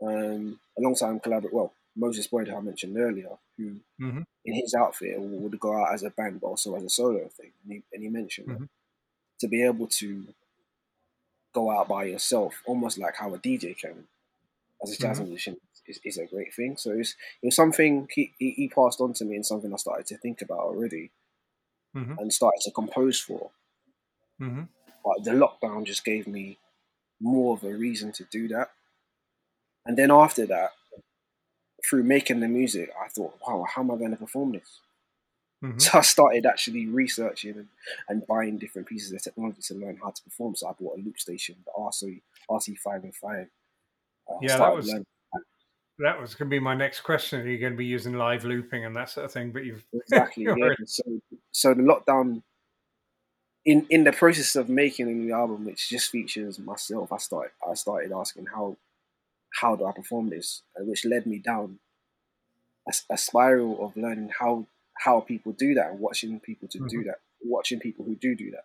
[0.00, 4.24] um, a long time collaborator, well Moses Boyd, who I mentioned earlier, who Mhm.
[4.44, 7.52] in his outfit would go out as a band, but also as a solo thing.
[7.64, 8.68] And he, and he mentioned Mhm.
[9.40, 10.32] to be able to
[11.52, 14.06] go out by yourself, almost like how a DJ can,
[14.82, 15.24] as a jazz Mhm.
[15.26, 16.76] musician, is, is a great thing.
[16.76, 19.76] So it was, it was something he, he, passed on to me and something I
[19.76, 21.10] started to think about already
[21.96, 22.18] Mhm.
[22.18, 23.50] and started to compose for.
[24.38, 24.64] hmm
[25.04, 26.58] But the lockdown just gave me
[27.20, 28.70] more of a reason to do that.
[29.86, 30.72] And then after that,
[31.88, 34.80] through making the music, I thought, wow, how am I going to perform this?
[35.62, 37.68] hmm So I started actually researching and,
[38.08, 40.54] and buying different pieces of technology to learn how to perform.
[40.56, 42.20] So I bought a loop station, the RC
[42.50, 43.48] RC-505.
[44.28, 45.06] Uh, Yeah, that was learning-
[45.98, 47.40] that was going to be my next question.
[47.40, 49.50] Are you going to be using live looping and that sort of thing?
[49.52, 50.44] But you've exactly.
[50.44, 50.74] yeah.
[50.86, 51.02] So,
[51.52, 52.42] so the lockdown,
[53.64, 57.52] in in the process of making a new album, which just features myself, I started
[57.68, 58.76] I started asking how
[59.60, 61.78] how do I perform this, uh, which led me down
[63.10, 67.04] a spiral of learning how how people do that and watching people to do Mhm.
[67.06, 68.64] that, watching people who do do that.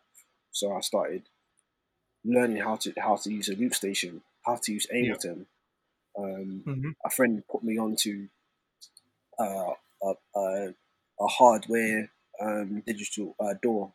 [0.51, 1.23] So I started
[2.23, 5.45] learning how to how to use a loop station, how to use Ableton.
[6.17, 6.95] Um, Mhm.
[7.05, 8.29] a friend put me onto
[9.39, 10.73] uh, a, a,
[11.19, 12.11] a hardware
[12.41, 13.91] um, digital uh, DAW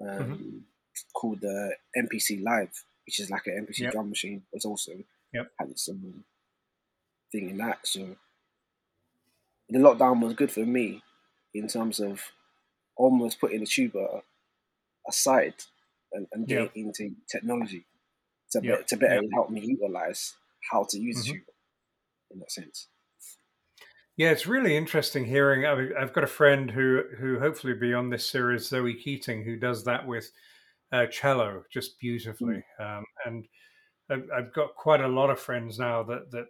[0.00, 0.66] um,
[1.14, 2.72] called the MPC Live,
[3.06, 3.92] which is like an MPC Yep.
[3.92, 4.46] drum machine.
[4.52, 4.92] It's also
[5.32, 5.52] Yep.
[5.58, 6.24] had its own
[7.32, 7.86] thing in that.
[7.86, 8.16] So
[9.68, 11.02] the lockdown was good for me
[11.54, 12.22] in terms of
[12.96, 14.22] almost putting the tuba
[15.08, 15.54] aside
[16.12, 16.72] and, and Yep.
[16.72, 17.84] getting into technology
[18.52, 19.24] to, be, to better Yep.
[19.34, 20.34] help me utilize
[20.70, 21.32] how to use Mhm.
[21.32, 21.52] tuba
[22.30, 22.88] in that sense.
[24.16, 25.66] Yeah, it's really interesting hearing.
[25.66, 29.44] I've I've got a friend who who hopefully will be on this series, Zoe Keating,
[29.44, 30.32] who does that with
[30.92, 32.64] uh, cello just beautifully.
[32.78, 33.48] Um, and
[34.10, 36.48] I've, I've got quite a lot of friends now that that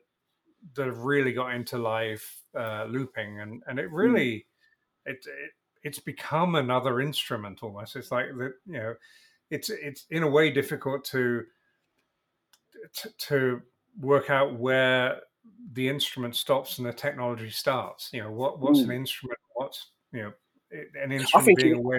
[0.75, 4.47] that have really got into live uh, looping, and and it really
[5.07, 5.53] it, it
[5.85, 7.97] it's become another instrument almost.
[7.97, 8.97] It's like that you know,
[9.51, 11.47] it's it's in a way difficult to
[12.95, 13.63] to, to
[14.01, 15.21] work out where
[15.73, 18.11] the instrument stops and the technology starts.
[18.13, 18.97] You know, what what's an Mm.
[18.97, 19.39] instrument?
[19.55, 20.33] What's you know,
[21.03, 21.99] an instrument being it- a way.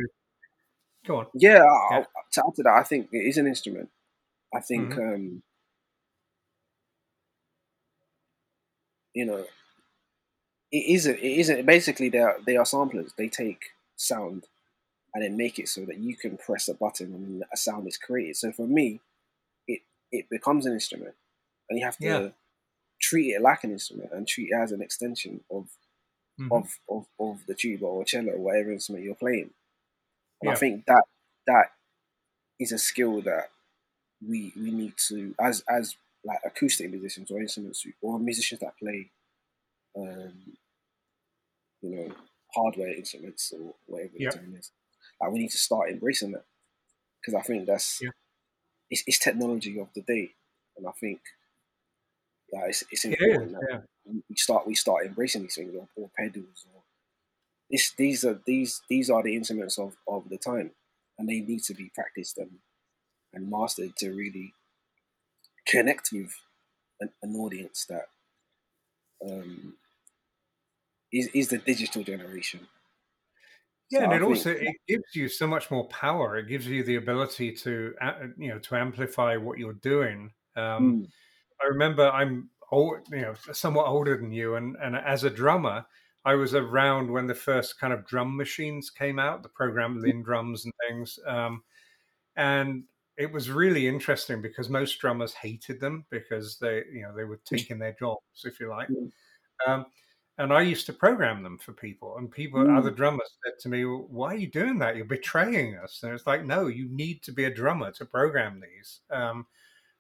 [1.06, 1.28] Go on.
[1.34, 1.98] Yeah, Yeah.
[2.00, 3.90] I- to add to that, I think it is an instrument.
[4.54, 5.14] I think, Mm-hmm.
[5.14, 5.44] um,
[9.14, 9.46] you know,
[10.72, 11.18] it isn't.
[11.20, 11.66] It isn't.
[11.66, 13.14] Basically, they are they are samplers.
[13.18, 14.48] They take sound
[15.14, 17.98] and then make it so that you can press a button and a sound is
[17.98, 18.36] created.
[18.36, 19.00] So for me,
[19.68, 19.82] it
[20.12, 21.16] it becomes an instrument,
[21.70, 22.24] and you have to Yeah.
[23.02, 25.70] treat it like an instrument and treat it as an extension of
[26.38, 26.50] Mhm.
[26.52, 29.52] of, of, of the tuba or cello or whatever instrument you're playing.
[30.42, 31.04] And I think that
[31.48, 31.72] that
[32.60, 33.52] is a skill that
[34.28, 39.12] we we need to as as like acoustic musicians or instruments or musicians that play
[39.98, 40.58] um
[41.82, 42.16] you know
[42.54, 44.32] hardware instruments or whatever Yeah.
[44.32, 44.72] the term is.
[45.20, 46.46] Like we need to start embracing that
[47.22, 48.10] because I think that's Yeah.
[48.90, 50.34] it's, it's technology of the day,
[50.78, 51.22] and I think
[52.52, 53.80] that it's, it's important is, that yeah.
[54.30, 56.82] we start we start embracing these things or, or pedals or
[57.70, 60.72] this these are these these are the instruments of, of the time
[61.18, 62.52] and they need to be practiced and
[63.34, 64.54] and mastered to really
[65.68, 66.34] connect with
[67.02, 68.08] an, an audience that
[69.26, 69.76] um,
[71.12, 72.62] is is the digital generation.
[73.90, 76.38] Yeah, So and I it think- also it gives you so much more power.
[76.38, 77.94] It gives you the ability to
[78.38, 80.32] you know to amplify what you're doing.
[80.56, 81.08] Um, Mm,
[81.62, 85.86] I remember I'm old, you know, somewhat older than you, and and as a drummer,
[86.26, 90.24] I was around when the first kind of drum machines came out, the program Linn
[90.24, 91.64] drums and things, um,
[92.36, 92.84] and
[93.18, 97.40] it was really interesting because most drummers hated them because they, you know, they were
[97.46, 98.90] taking their jobs, if you like.
[98.90, 99.12] Mm.
[99.68, 99.86] Um,
[100.38, 102.78] and I used to program them for people, and people, Mm.
[102.78, 104.96] other drummers said to me, well, "Why are you doing that?
[104.96, 108.60] You're betraying us." And it's like, no, you need to be a drummer to program
[108.62, 109.48] these, um,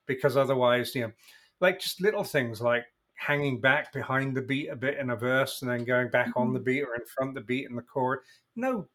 [0.07, 1.13] because otherwise, you know,
[1.59, 2.85] like just little things like
[3.15, 6.53] hanging back behind the beat a bit in a verse and then going back on
[6.53, 8.19] the beat or in front of the beat in the chord.
[8.55, 8.87] No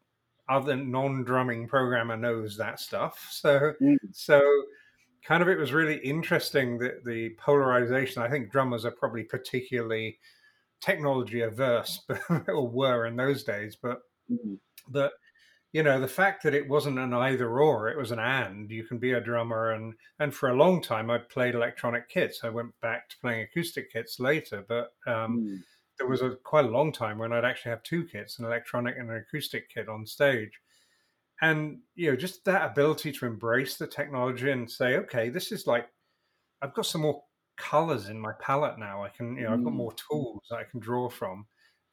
[0.49, 3.27] other non-drumming programmer knows that stuff.
[3.31, 3.97] So, Mm.
[4.11, 4.41] so
[5.23, 8.21] kind of it was really interesting that the polarization.
[8.21, 10.19] I think drummers are probably particularly
[10.81, 12.01] technology averse,
[12.47, 14.57] or were in those days, but mm,
[14.89, 15.13] but
[15.73, 18.83] you know the fact that it wasn't an either or it was an and you
[18.83, 22.49] can be a drummer and and for a long time i played electronic kits i
[22.49, 25.59] went back to playing acoustic kits later but um, mm.
[25.97, 28.95] there was a quite a long time when i'd actually have two kits an electronic
[28.97, 30.61] and an acoustic kit on stage
[31.41, 35.67] and you know just that ability to embrace the technology and say okay this is
[35.67, 35.87] like
[36.61, 37.21] i've got some more
[37.57, 39.53] colors in my palette now i can you know mm.
[39.53, 39.77] i've got mm.
[39.77, 41.45] more tools that i can draw from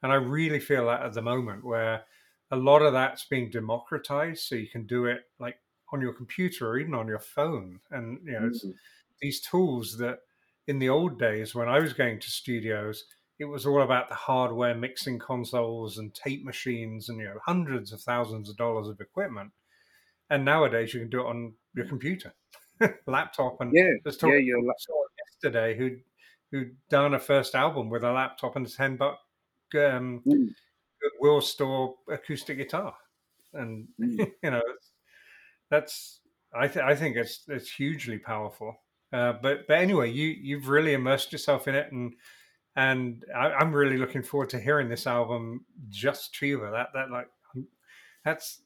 [0.03, 2.03] and i really feel that at the moment where
[2.51, 5.57] a lot of that's being democratized so you can do it like
[5.93, 7.79] on your computer or even on your phone.
[7.91, 8.71] And you know mm-hmm.
[9.21, 10.19] these tools that
[10.67, 13.05] in the old days when i was going to studios
[13.41, 17.91] it was all about the hardware mixing consoles and tape machines and you know hundreds
[17.91, 19.51] of thousands of dollars of equipment.
[20.29, 22.33] And nowadays you can do it on your computer
[23.07, 24.61] laptop and yeah, yeah, your
[25.25, 25.97] yesterday who
[26.51, 29.19] who done a first album with a laptop and a 10 buck
[29.75, 30.49] um, mm
[31.21, 32.93] will store acoustic guitar,
[33.53, 34.31] and mm.
[34.43, 34.61] you know
[35.69, 36.19] that's
[36.53, 38.75] I th- I think it's it's hugely powerful.
[39.13, 42.13] Uh, but but anyway, you you've really immersed yourself in it, and
[42.75, 46.71] and I, am really looking forward to hearing this album, Just Tuba.
[46.71, 47.27] That that like
[48.25, 48.61] that's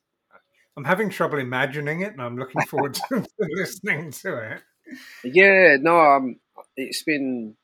[0.77, 4.61] I'm having trouble imagining it, and I'm looking forward to, listening to it.
[5.23, 6.39] Yeah, no, um,
[6.75, 7.55] it's been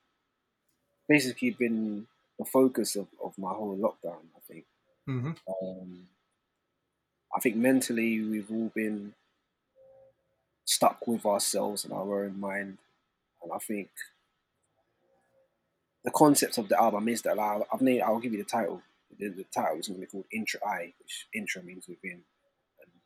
[1.07, 2.07] basically been
[2.39, 4.21] the focus of, of my whole lockdown.
[4.35, 4.65] I think.
[5.11, 5.31] Mm-hmm.
[5.65, 6.07] Um,
[7.35, 9.13] I think mentally we've all been
[10.65, 12.77] stuck with ourselves and our own mind,
[13.43, 13.89] and I think
[16.03, 18.01] the concept of the album is that like, I've named.
[18.01, 18.81] I'll give you the title.
[19.19, 22.23] The, the title is going to be called Intra I, which intra means within,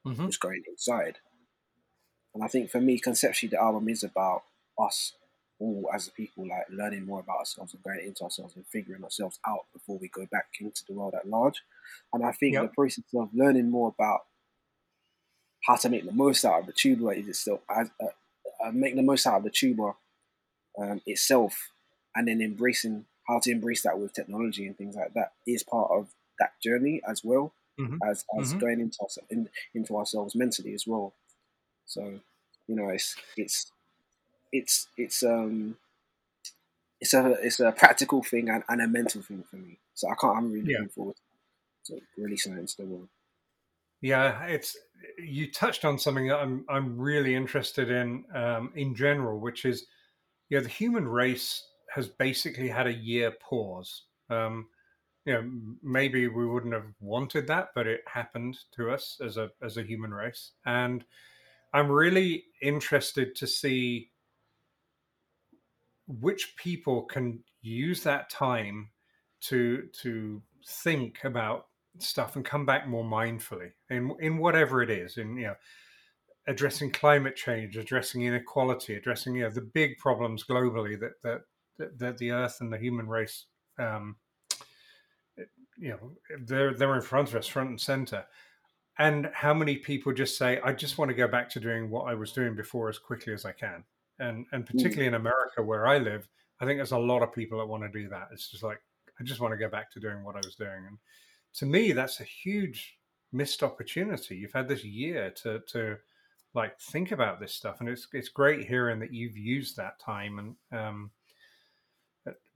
[0.05, 0.25] and mm-hmm.
[0.27, 1.17] just going inside.
[2.33, 4.43] And I think for me, conceptually, the album is about
[4.79, 5.13] us
[5.59, 9.03] all as a people, like learning more about ourselves and going into ourselves and figuring
[9.03, 11.63] ourselves out before we go back into the world at large.
[12.13, 12.63] And I think yep.
[12.63, 14.21] the process of learning more about
[15.65, 18.07] how to make the most out of the tuba is itself, as, uh,
[18.63, 19.93] uh, make the most out of the tuba
[20.79, 21.71] um, itself,
[22.15, 25.89] and then embracing how to embrace that with technology and things like that is part
[25.91, 26.09] of
[26.39, 27.97] that journey as well mm-hmm.
[28.07, 28.59] as as mm-hmm.
[28.59, 31.13] going into us, in, into ourselves mentally as well.
[31.85, 32.19] So
[32.67, 33.71] you know, it's it's
[34.51, 35.77] it's it's um
[37.01, 39.79] it's a it's a practical thing and, and a mental thing for me.
[39.93, 40.37] So I can't.
[40.37, 40.79] I'm really yeah.
[40.79, 41.15] looking forward
[41.85, 43.09] to it into the world.
[44.01, 44.77] Yeah, it's
[45.17, 49.87] you touched on something that I'm I'm really interested in um, in general, which is
[50.49, 51.63] yeah, the human race
[51.93, 54.03] has basically had a year pause.
[54.29, 54.67] Um,
[55.25, 55.49] you know,
[55.81, 59.83] maybe we wouldn't have wanted that, but it happened to us as a as a
[59.83, 61.03] human race, and
[61.73, 64.11] I'm really interested to see
[66.07, 68.89] which people can use that time
[69.41, 71.65] to to think about
[71.99, 75.55] stuff and come back more mindfully in in whatever it is in you know
[76.47, 81.41] addressing climate change addressing inequality addressing you know the big problems globally that that
[81.77, 83.45] that, that the earth and the human race
[83.79, 84.15] um
[85.77, 86.11] you know
[86.45, 88.23] they're they're in front of us front and center
[88.97, 92.07] and how many people just say i just want to go back to doing what
[92.07, 93.83] i was doing before as quickly as i can
[94.19, 94.67] and and mm.
[94.67, 96.27] particularly in America where I live,
[96.59, 98.29] I think there's a lot of people that want to do that.
[98.31, 98.79] It's just like
[99.19, 100.97] I just want to go back to doing what I was doing, and
[101.57, 102.97] to me, that's a huge
[103.31, 104.37] missed opportunity.
[104.37, 105.97] You've had this year to to
[106.53, 110.55] like think about this stuff, and it's it's great hearing that you've used that time
[110.71, 111.11] and um,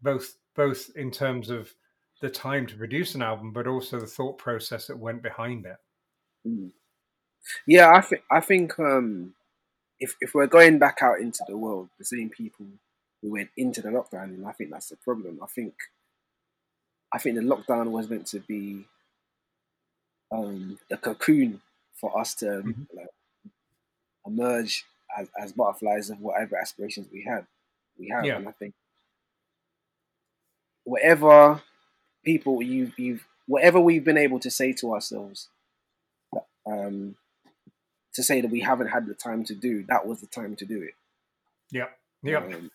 [0.01, 1.73] both both in terms of
[2.21, 5.77] the time to produce an album, but also the thought process that went behind it.
[6.45, 6.71] Mm.
[7.65, 9.33] Yeah, I think I think um,
[9.99, 12.65] if if we're going back out into the world, the same people
[13.21, 15.39] who went into the lockdown, and I think that's the problem.
[15.41, 15.73] I think
[17.11, 18.85] I think the lockdown was meant to be
[20.31, 21.61] um, the cocoon
[21.95, 22.83] for us to mm-hmm.
[22.95, 23.07] like,
[24.25, 24.85] emerge
[25.17, 27.45] as, as butterflies of whatever aspirations we had.
[27.97, 28.37] We have, yeah.
[28.37, 28.73] and I think
[30.85, 31.61] whatever
[32.23, 35.49] people you you've whatever we've been able to say to ourselves
[36.65, 37.15] um,
[38.13, 40.65] to say that we haven't had the time to do, that was the time to
[40.65, 40.93] do it.
[41.71, 41.87] Yeah.
[42.23, 42.37] Yeah.
[42.37, 42.71] Um,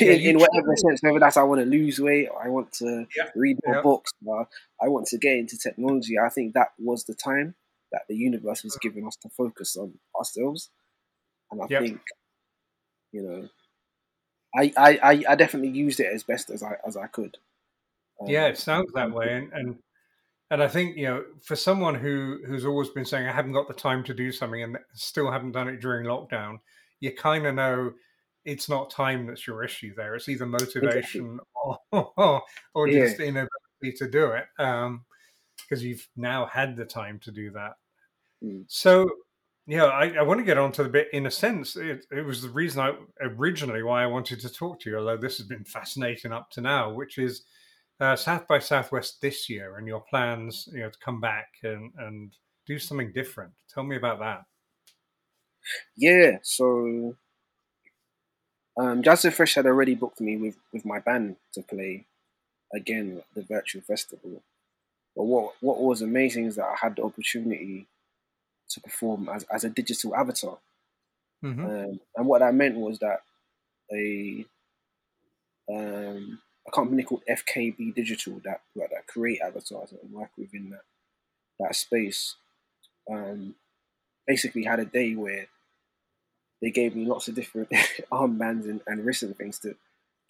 [0.00, 3.06] in, in whatever sense, whether that's I want to lose weight, or I want to
[3.16, 3.30] yeah.
[3.34, 3.82] read more yeah.
[3.82, 4.48] books, or
[4.82, 7.54] I want to get into technology, I think that was the time
[7.92, 10.70] that the universe was giving us to focus on ourselves.
[11.50, 12.00] And I think,
[13.12, 13.48] you know,
[14.56, 17.36] I, I, I definitely used it as best as I as I could.
[18.20, 19.76] Um, yeah, it sounds that way, and, and
[20.50, 23.68] and I think you know, for someone who who's always been saying I haven't got
[23.68, 26.58] the time to do something and still haven't done it during lockdown,
[27.00, 27.92] you kind of know
[28.44, 29.94] it's not time that's your issue.
[29.94, 31.38] There, it's either motivation
[31.92, 32.10] exactly.
[32.16, 32.42] or,
[32.74, 33.06] or, yeah.
[33.06, 35.04] just inability to do it because um,
[35.78, 37.72] you've now had the time to do that.
[38.42, 38.64] Mm.
[38.68, 39.08] So,
[39.66, 41.08] yeah, I, I want to get onto the bit.
[41.12, 44.80] In a sense, it, it was the reason I originally why I wanted to talk
[44.80, 44.98] to you.
[44.98, 47.44] Although this has been fascinating up to now, which is
[48.00, 51.92] uh, South by Southwest this year and your plans, you know, to come back and
[51.96, 52.36] and
[52.66, 53.52] do something different.
[53.72, 54.42] Tell me about that.
[55.96, 57.16] Yeah, so
[58.76, 62.06] um, Jazz Fresh had already booked me with, with my band to play
[62.74, 64.42] again the virtual festival.
[65.16, 67.86] But what what was amazing is that I had the opportunity
[68.70, 70.58] to perform as, as a digital avatar.
[71.44, 71.64] Mm-hmm.
[71.64, 73.20] Um, and what that meant was that
[73.92, 74.44] a
[75.70, 80.84] um, a company called FKB Digital that that create avatars and work within that
[81.60, 82.34] that space
[83.08, 83.54] um,
[84.26, 85.46] basically had a day where
[86.64, 87.68] they gave me lots of different
[88.12, 89.76] armbands and, and wrist and things to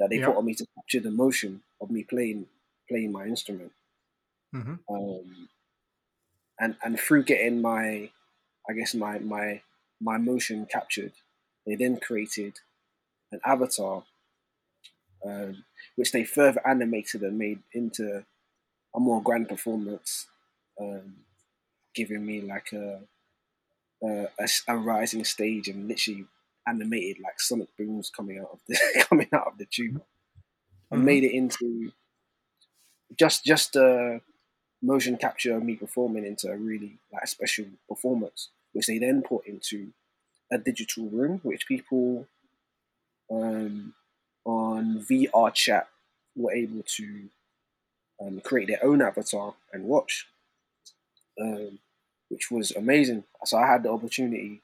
[0.00, 2.46] that they put on me to capture the motion of me playing
[2.88, 3.70] playing my instrument.
[4.52, 4.74] Mm-hmm.
[4.92, 5.48] Um,
[6.58, 8.10] and and through getting my,
[8.68, 9.62] I guess my my
[10.00, 11.12] my motion captured,
[11.66, 12.54] they then created
[13.30, 14.02] an avatar,
[15.24, 15.64] um,
[15.94, 18.24] which they further animated and made into
[18.96, 20.26] a more grand performance,
[20.80, 21.14] um,
[21.94, 23.02] giving me like a
[24.04, 26.26] uh, a, a, rising stage and literally
[26.66, 30.02] animated like sonic booms coming out of the coming out of the tube,
[30.90, 31.04] and Mhm.
[31.04, 31.92] made it into
[33.18, 34.20] just just a
[34.82, 39.46] motion capture of me performing into a really like special performance, which they then put
[39.46, 39.92] into
[40.52, 42.26] a digital room, which people
[43.30, 43.94] um,
[44.44, 45.86] on VRChat
[46.36, 47.28] were able to
[48.20, 50.26] um, create their own avatar and watch,
[51.40, 51.78] um,
[52.34, 53.22] which was amazing.
[53.44, 54.60] So I had the opportunity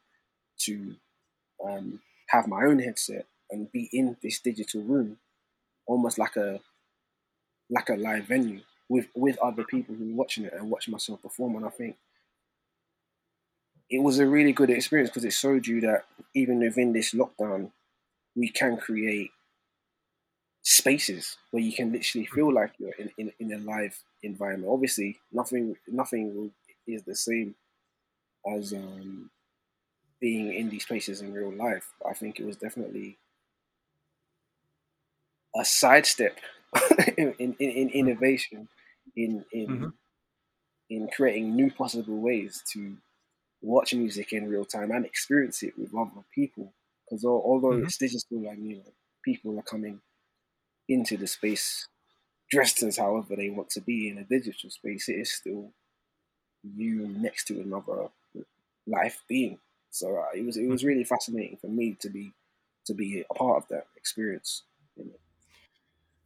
[0.62, 0.96] to
[1.64, 5.18] um, have my own headset and be in this digital room,
[5.86, 6.60] almost like a
[7.70, 11.22] like a live venue with with other people who were watching it and watch myself
[11.22, 11.54] perform.
[11.54, 11.96] And I think
[13.88, 17.70] it was a really good experience because it showed you that even within this lockdown,
[18.34, 19.30] we can create
[20.62, 24.72] spaces where you can literally feel like you're in, in, in a live environment.
[24.72, 26.50] Obviously, nothing nothing will,
[26.88, 27.54] is the same
[28.47, 29.30] as um,
[30.20, 31.95] being in these places in real life.
[32.09, 33.18] I think it was definitely
[35.55, 36.38] a sidestep
[37.16, 38.68] in, in, in innovation
[39.16, 39.93] in in Mhm.
[40.91, 42.97] in creating new possible ways to
[43.62, 46.72] watch music in real time and experience it with other people.
[47.07, 47.84] Because although Mhm.
[47.84, 48.24] it's digital
[48.55, 48.93] you know
[49.24, 50.01] people are coming
[50.88, 51.88] into the space
[52.51, 55.72] dressed as however they want to be in a digital space, it is still
[56.62, 58.09] you next to another
[58.87, 59.59] life being.
[59.91, 62.33] So uh, it was it was really fascinating for me to be
[62.87, 64.62] to be a part of that experience.
[64.97, 65.11] You know.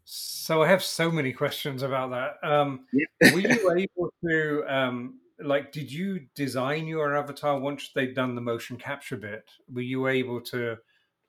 [0.05, 2.47] So I have so many questions about that.
[2.47, 3.33] Um, Yeah.
[3.33, 5.73] were you able to um, like?
[5.73, 9.51] Did you design your avatar once they'd done the motion capture bit?
[9.73, 10.77] Were you able to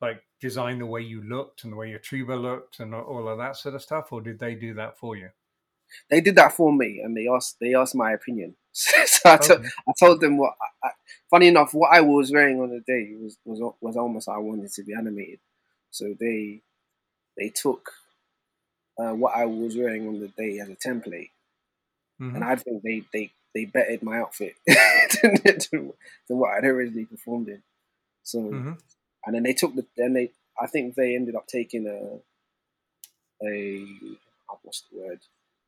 [0.01, 3.37] like design the way you looked and the way your tuba looked and all of
[3.37, 5.29] that sort of stuff, or did they do that for you?
[6.09, 8.55] They did that for me, and they asked they asked my opinion.
[9.05, 9.69] so I, to- Okay.
[9.87, 10.53] I told them what.
[10.83, 10.89] I,
[11.29, 14.71] funny enough, what I was wearing on the day was was was almost I wanted
[14.73, 15.39] to be animated.
[15.91, 16.61] So they
[17.37, 17.89] they took
[18.99, 21.31] uh, what I was wearing on the day as a template,
[22.21, 22.35] Mhm.
[22.35, 24.55] and I think they they they bettered my outfit
[25.21, 25.93] than,
[26.27, 27.63] than what I'd originally performed in.
[28.23, 28.77] So Mhm.
[29.25, 32.19] and then they took the then they I think they ended up taking a
[33.45, 33.85] a
[34.63, 35.19] what's the word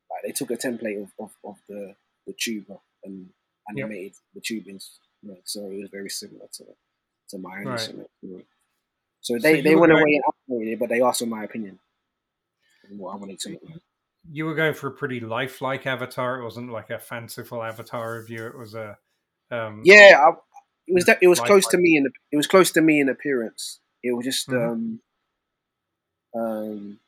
[0.09, 1.95] like they took a template of, of, of the
[2.25, 3.29] the tuba and
[3.69, 6.63] animated the tubings you know, so it was very similar to
[7.29, 7.73] to my own Right.
[7.79, 8.43] instrument you know.
[9.21, 10.23] so they you they went going- away and
[10.69, 11.79] upgraded but they asked for my opinion
[12.89, 13.81] what I wanted to look like
[14.31, 16.39] You were going for a pretty lifelike avatar.
[16.39, 18.45] It wasn't like a fanciful avatar of you.
[18.47, 18.97] It was a
[19.51, 20.29] um, yeah I,
[20.87, 23.09] it was that it was close to me in it was close to me in
[23.09, 24.71] appearance it was just Mhm.
[24.71, 25.01] um
[26.35, 26.99] um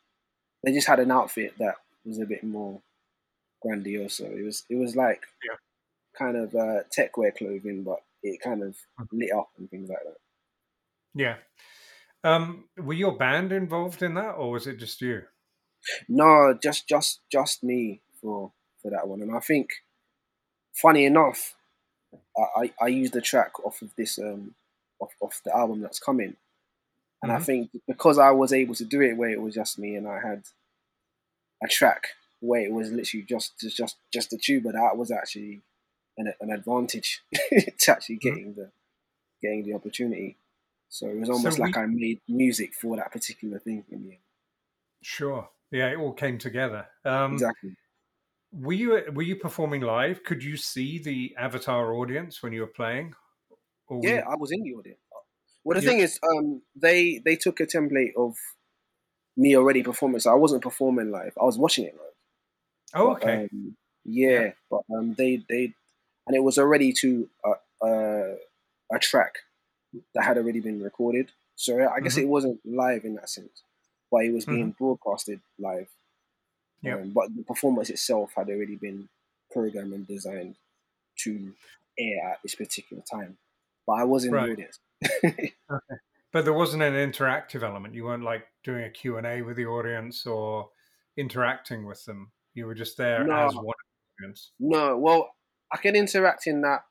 [0.64, 1.76] they just had an outfit that
[2.06, 2.82] was a bit more
[3.62, 5.56] grandiose it was it was like Yeah.
[6.20, 9.10] Kind of uh tech wear clothing but it kind of Mhm.
[9.14, 10.18] lit up and things like that
[11.14, 11.38] Yeah.
[12.24, 15.28] Um, were your band involved in that, or was it just you?
[16.08, 18.52] no just just just me for
[18.82, 19.70] for that one and i think
[20.74, 21.56] funny enough
[22.38, 24.56] i i, I used the track off of this um
[25.00, 26.38] off, off the album that's coming
[27.24, 27.40] and I Mhm.
[27.40, 30.20] think because I was able to do it where it was just me and I
[30.22, 30.44] had
[31.64, 32.08] a track
[32.40, 35.62] where it was literally just just just, just the tuba, that was actually
[36.20, 37.24] an, an advantage
[37.80, 38.34] to actually Mhm.
[38.34, 38.72] getting the
[39.42, 40.38] getting the opportunity.
[40.90, 44.04] So it was almost So like we- I made music for that particular thing in
[44.04, 44.24] the end.
[45.02, 45.50] Sure.
[45.72, 46.88] Yeah, it all came together.
[47.06, 47.76] Um, Exactly.
[48.52, 50.24] were you were you performing live?
[50.24, 53.14] Could you see the avatar audience when you were playing?
[53.88, 55.00] Or yeah, I was in the audience.
[55.64, 55.90] Well, the yeah.
[55.92, 58.36] thing is, um, they they took a template of
[59.38, 61.34] me already performing, so I wasn't performing live.
[61.40, 62.04] I was watching it live.
[62.94, 63.48] Oh, okay.
[63.52, 65.74] Um, yeah, yeah, but um, they they
[66.30, 68.36] and it was already to a, a,
[68.94, 69.40] a track
[70.14, 71.32] that had already been recorded.
[71.56, 72.22] So I guess mm-hmm.
[72.22, 73.64] it wasn't live in that sense,
[74.12, 74.84] but it was being mm-hmm.
[74.84, 75.88] broadcasted live.
[76.84, 76.98] Yeah.
[76.98, 79.10] Um, but the performance itself had already been
[79.52, 80.56] programmed and designed
[81.24, 81.54] to
[81.98, 83.38] air at this particular time.
[83.88, 84.46] But I was in right.
[84.46, 84.80] the audience.
[85.26, 85.52] okay.
[86.32, 87.96] But there wasn't an interactive element.
[87.96, 90.70] You weren't like doing a Q and A with the audience or
[91.18, 92.32] interacting with them.
[92.54, 93.48] You were just there no.
[93.48, 93.74] as one
[94.22, 94.52] audience.
[94.60, 95.32] No, well,
[95.72, 96.86] I can interact in that.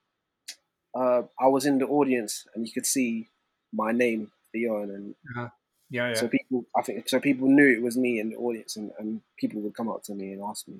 [0.94, 3.28] Uh, I was in the audience and you could see
[3.72, 5.48] my name, Theon, and uh-huh.
[5.90, 6.14] yeah, yeah.
[6.14, 9.20] So people, I think, so people knew it was me in the audience, and, and
[9.38, 10.78] people would come up to me and ask me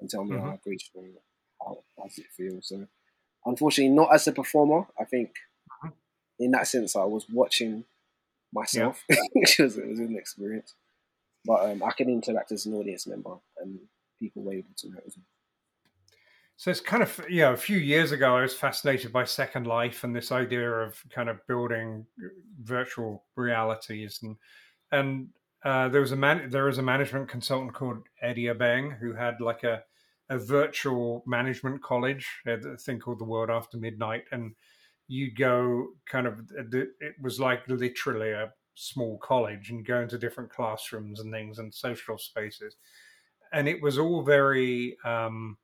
[0.00, 0.46] and tell me mm-hmm.
[0.46, 1.14] how I preached and
[1.60, 2.60] how, how does it feel.
[2.62, 2.86] So,
[3.44, 4.86] unfortunately, not as a performer.
[4.98, 5.30] I think
[5.84, 5.88] mm-hmm.
[6.38, 7.84] in that sense, I was watching
[8.52, 9.16] myself, yeah.
[9.32, 10.74] which was it was an experience.
[11.44, 13.80] But um, I can interact as an audience member, and
[14.18, 15.26] people were able to as well.
[16.60, 19.66] So it's kind of you know a few years ago I was fascinated by Second
[19.66, 22.04] Life and this idea of kind of building
[22.62, 24.36] virtual realities and
[24.92, 25.28] and
[25.64, 29.40] uh, there was a man there was a management consultant called Eddie Abeng who had
[29.40, 29.82] like a
[30.28, 34.24] a virtual management college a thing called the World After Midnight.
[34.30, 34.54] And
[35.08, 40.50] you'd go kind of it was like literally a small college and go into different
[40.50, 42.76] classrooms and things and social spaces.
[43.50, 45.56] And it was all very um,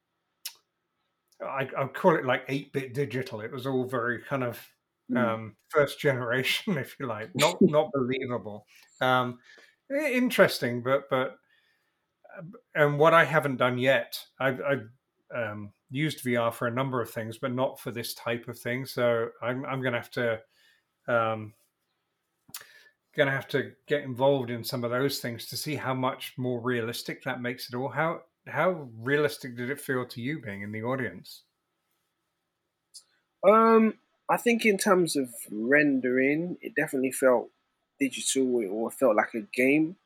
[1.42, 3.40] I, I call it like eight bit digital.
[3.40, 4.60] It was all very kind of
[5.10, 5.18] mm.
[5.18, 8.66] um, first generation, if you like, not not believable.
[9.00, 9.38] Um,
[9.90, 11.36] interesting, but but
[12.36, 12.42] uh,
[12.74, 14.88] and what I haven't done yet, I've, I've
[15.34, 18.86] um, used VR for a number of things, but not for this type of thing.
[18.86, 20.40] So I'm I'm going to have to
[21.08, 21.52] um,
[23.16, 26.34] going to have to get involved in some of those things to see how much
[26.36, 27.88] more realistic that makes it all.
[27.88, 31.42] How how realistic did it feel to you being in the audience?
[33.46, 33.94] Um,
[34.28, 37.50] I think in terms of rendering, it definitely felt
[37.98, 39.96] digital or felt like a game.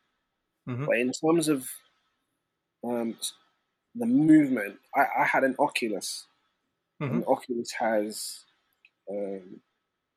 [0.68, 0.86] Mm-hmm.
[0.86, 1.68] But in terms of
[2.84, 3.16] um,
[3.95, 6.26] the movement, I, I had an Oculus.
[7.03, 7.14] Mm-hmm.
[7.14, 8.41] And Oculus has
[9.11, 9.61] um,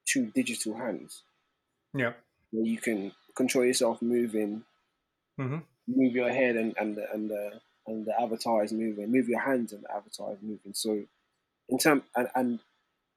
[0.05, 1.24] two digital hands.
[1.93, 2.13] Yeah.
[2.51, 4.63] Where you can control yourself moving,
[5.39, 5.59] mm-hmm.
[5.88, 9.12] move your head and, and, and the and the avatar is moving.
[9.12, 10.74] Move your hands and the avatar is moving.
[10.74, 11.04] So,
[11.70, 12.60] in term and and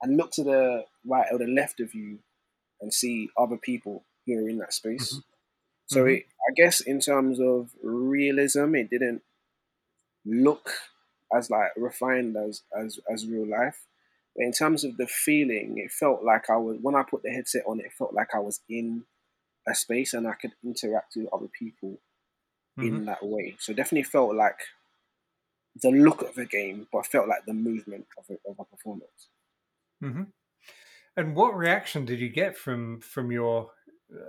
[0.03, 2.19] and look to the right or the left of you
[2.81, 5.13] and see other people who are in that space.
[5.13, 5.21] Mm-hmm.
[5.87, 6.11] So, mm-hmm.
[6.11, 9.23] It, I guess in terms of realism, it didn't
[10.25, 10.71] look
[11.35, 13.87] as like refined as as as real life.
[14.35, 17.31] But in terms of the feeling, it felt like I was when I put the
[17.31, 17.81] headset on.
[17.81, 19.05] It felt like I was in
[19.69, 21.99] a space and I could interact with other people
[22.79, 22.97] mm-hmm.
[22.97, 23.57] in that way.
[23.59, 24.59] So definitely felt like
[25.83, 29.29] the look of the game, but felt like the movement of a, of a performance.
[30.03, 30.25] Mm-hmm.
[31.17, 33.71] And what reaction did you get from from your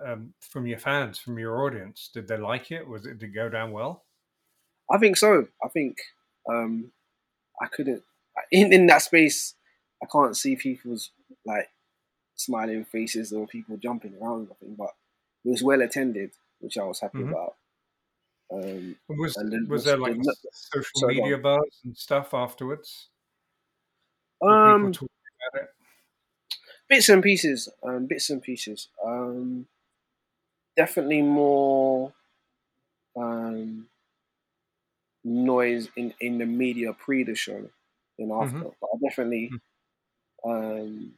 [0.05, 2.09] um, from your fans, from your audience?
[2.13, 2.87] Did they like it?
[2.87, 4.05] Was it did it go down well?
[4.89, 5.47] I think so.
[5.63, 5.97] I think
[6.49, 6.91] um,
[7.61, 8.03] I couldn't
[8.51, 9.55] in in that space.
[10.01, 11.11] I can't see people's
[11.45, 11.69] like
[12.35, 14.47] smiling faces or people jumping around.
[14.49, 14.91] Nothing, but
[15.43, 17.29] it was well attended, which I was happy mm-hmm.
[17.29, 17.55] about.
[18.51, 19.37] Um, was
[19.67, 23.07] was there like the, social sorry, media buzz and stuff afterwards?
[24.41, 24.93] Um,
[26.87, 28.87] bits and pieces, um, bits and pieces.
[29.05, 29.67] Um,
[30.77, 32.13] definitely more
[33.17, 33.87] um,
[35.23, 37.69] noise in, in the media pre the show
[38.17, 38.57] than after.
[38.57, 38.69] Mm-hmm.
[38.79, 39.51] But I definitely
[40.45, 40.49] mm-hmm.
[40.49, 41.13] um,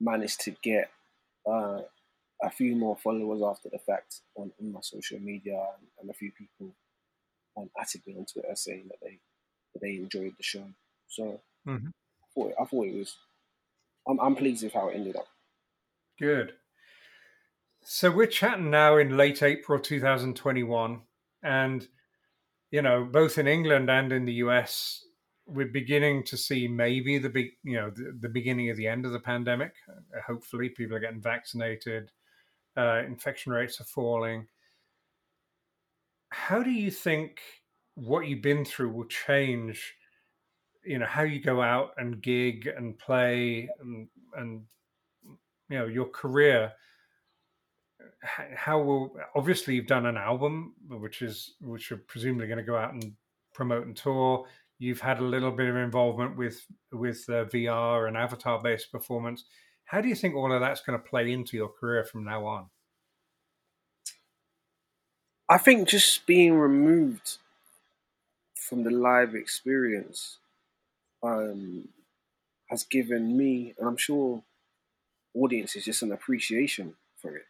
[0.00, 0.90] managed to get
[1.50, 1.80] uh,
[2.42, 6.14] a few more followers after the fact on, on my social media and, and a
[6.14, 6.74] few people
[7.56, 9.18] um, actively on Twitter saying that they
[9.74, 10.64] that they enjoyed the show.
[11.08, 11.88] So mm-hmm.
[11.88, 13.16] I, thought, I thought it was.
[14.08, 15.26] I'm, I'm pleased with how it ended up.
[16.18, 16.52] Good.
[17.82, 21.00] So we're chatting now in late April 2021,
[21.42, 21.88] and
[22.70, 25.04] you know both in England and in the US,
[25.46, 29.06] we're beginning to see maybe the big, you know, the, the beginning of the end
[29.06, 29.72] of the pandemic.
[30.26, 32.10] Hopefully, people are getting vaccinated
[32.78, 34.46] uh, infection rates are falling.
[36.30, 37.40] How do you think
[37.94, 39.94] what you've been through will change?
[40.84, 44.62] You know how you go out and gig and play and and
[45.68, 46.72] you know your career.
[48.22, 52.76] How will obviously you've done an album, which is which you're presumably going to go
[52.76, 53.12] out and
[53.54, 54.46] promote and tour.
[54.78, 59.44] You've had a little bit of involvement with with uh, VR and avatar based performance.
[59.88, 62.44] How do you think all of that's going to play into your career from now
[62.44, 62.66] on?
[65.48, 67.38] I think just being removed
[68.54, 70.36] from the live experience
[71.22, 71.88] um,
[72.68, 74.42] has given me, and I'm sure
[75.34, 77.46] audiences, just an appreciation for it.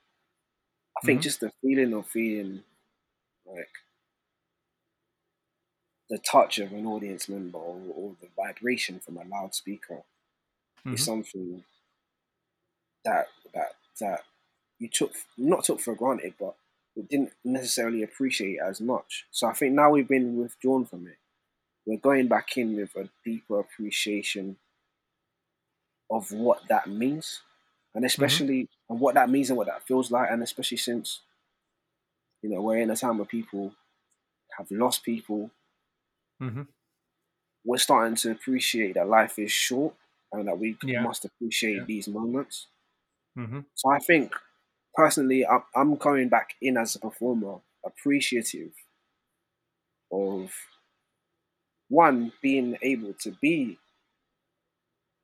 [0.97, 1.25] I think mm-hmm.
[1.25, 2.63] just the feeling of feeling
[3.47, 3.71] like
[6.09, 10.03] the touch of an audience member or, or the vibration from a loudspeaker
[10.81, 10.95] mm-hmm.
[10.95, 11.65] is something
[13.05, 14.21] that that that
[14.79, 16.55] you took not took for granted, but
[16.97, 19.27] we didn't necessarily appreciate as much.
[19.31, 21.19] So I think now we've been withdrawn from it.
[21.87, 24.57] We're going back in with a deeper appreciation
[26.11, 27.41] of what that means,
[27.95, 28.07] and mm-hmm.
[28.07, 28.93] especially mm-hmm.
[28.93, 31.21] and what that means and what that feels like, and especially since
[32.43, 33.73] you know we're in a time where people
[34.57, 35.51] have lost people.
[36.43, 36.63] Mm-hmm.
[37.65, 39.95] We're starting to appreciate that life is short
[40.33, 41.03] and that we yeah.
[41.03, 41.85] must appreciate yeah.
[41.87, 42.67] these moments.
[43.39, 43.61] Mm-hmm.
[43.75, 44.33] So I think
[44.95, 48.73] personally, I'm coming back in as a performer appreciative
[50.13, 50.51] of
[51.89, 53.79] one being able to be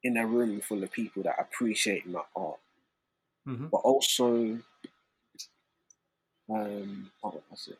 [0.02, 2.58] in a room full of people that appreciate my art,
[3.48, 3.66] mm-hmm.
[3.66, 4.58] but also,
[6.50, 7.78] um, oh, it?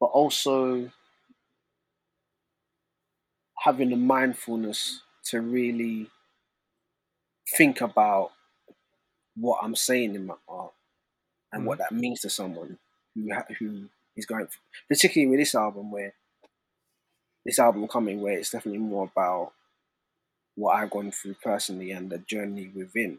[0.00, 0.90] But also
[3.58, 6.08] having the mindfulness to really
[7.54, 8.32] think about
[9.36, 10.72] what I'm saying in my art
[11.52, 11.66] and mm.
[11.66, 12.78] what that means to someone
[13.14, 14.48] who who is going,
[14.88, 16.14] particularly with this album, where
[17.44, 19.52] this album coming, where it's definitely more about
[20.54, 23.18] what I've gone through personally and the journey within.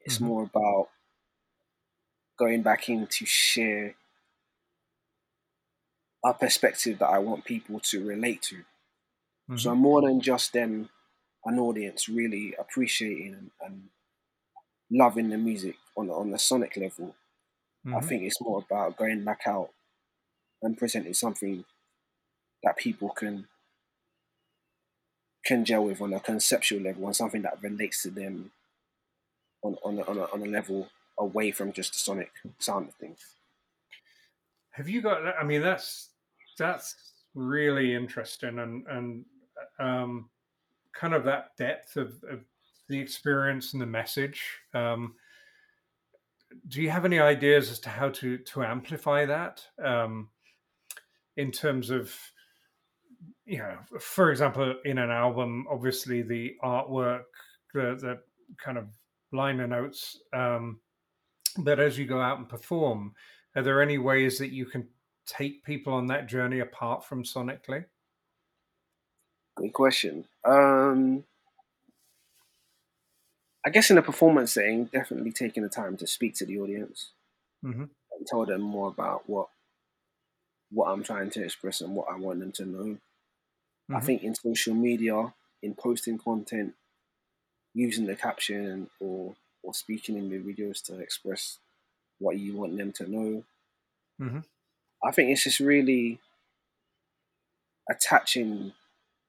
[0.00, 0.26] It's mm-hmm.
[0.26, 0.88] more about
[2.38, 3.94] going back in to share
[6.24, 8.56] a perspective that I want people to relate to.
[8.56, 9.56] Mm-hmm.
[9.56, 10.88] So more than just them,
[11.44, 13.88] an audience really appreciating and,
[14.90, 17.14] loving the music on on the sonic level.
[17.86, 17.96] Mm-hmm.
[17.96, 19.68] I think it's more about going back out
[20.62, 21.64] and presenting something
[22.62, 23.48] that people can
[25.44, 28.50] can gel with on a conceptual level and something that relates to them
[29.62, 32.94] on on a, on a, on a level away from just the sonic sound of
[32.94, 33.18] things.
[34.70, 35.22] Have you got?
[35.38, 36.10] I mean, that's
[36.58, 36.94] that's
[37.34, 39.24] really interesting and and
[39.78, 40.30] um,
[40.98, 42.40] kind of that depth of, of
[42.88, 44.42] the experience and the message.
[44.74, 45.14] Um,
[46.66, 50.28] do you have any ideas as to how to to amplify that um,
[51.36, 52.14] in terms of
[53.44, 57.24] you know, for example, in an album, obviously the artwork,
[57.72, 58.18] the the
[58.62, 58.86] kind of
[59.32, 60.80] liner notes, um,
[61.58, 63.14] but as you go out and perform,
[63.56, 64.86] are there any ways that you can
[65.26, 67.84] take people on that journey apart from sonically?
[69.56, 70.24] Good question.
[70.48, 71.24] Um,
[73.66, 77.10] I guess in a performance setting, definitely taking the time to speak to the audience
[77.64, 77.82] mm-hmm.
[77.82, 79.48] and tell them more about what
[80.70, 82.78] what I'm trying to express and what I want them to know.
[82.78, 83.96] Mm-hmm.
[83.96, 85.32] I think in social media,
[85.62, 86.74] in posting content,
[87.74, 91.58] using the caption or or speaking in the videos to express
[92.18, 93.44] what you want them to know.
[94.20, 94.40] Mm-hmm.
[95.04, 96.20] I think it's just really
[97.90, 98.72] attaching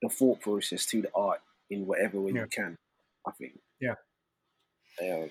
[0.01, 2.41] the thought process to the art in whatever way yeah.
[2.41, 2.77] you can.
[3.27, 3.59] I think.
[3.79, 3.95] Yeah.
[5.01, 5.29] Um,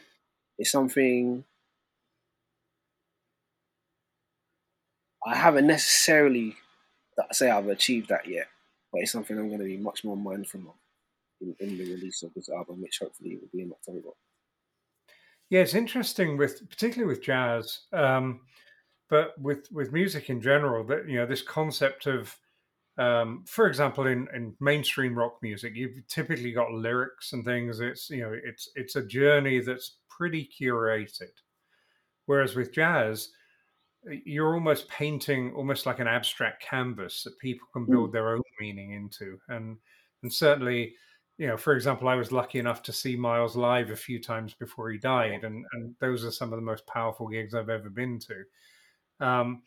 [0.58, 1.44] it's something
[5.26, 6.56] I haven't necessarily
[7.32, 8.46] say I've achieved that yet,
[8.92, 10.74] but it's something I'm going to be much more mindful of
[11.40, 14.10] in, in the release of this album, which hopefully will be in October.
[15.50, 18.40] Yeah, it's interesting with particularly with jazz, um,
[19.08, 20.84] but with with music in general.
[20.84, 22.36] That you know this concept of
[22.98, 27.80] um, for example, in, in mainstream rock music, you've typically got lyrics and things.
[27.80, 31.30] It's you know, it's it's a journey that's pretty curated.
[32.26, 33.30] Whereas with jazz,
[34.24, 38.12] you're almost painting almost like an abstract canvas that people can build mm.
[38.14, 39.38] their own meaning into.
[39.48, 39.76] And
[40.24, 40.94] and certainly,
[41.38, 44.54] you know, for example, I was lucky enough to see Miles live a few times
[44.54, 47.90] before he died, and and those are some of the most powerful gigs I've ever
[47.90, 49.24] been to.
[49.24, 49.62] Um,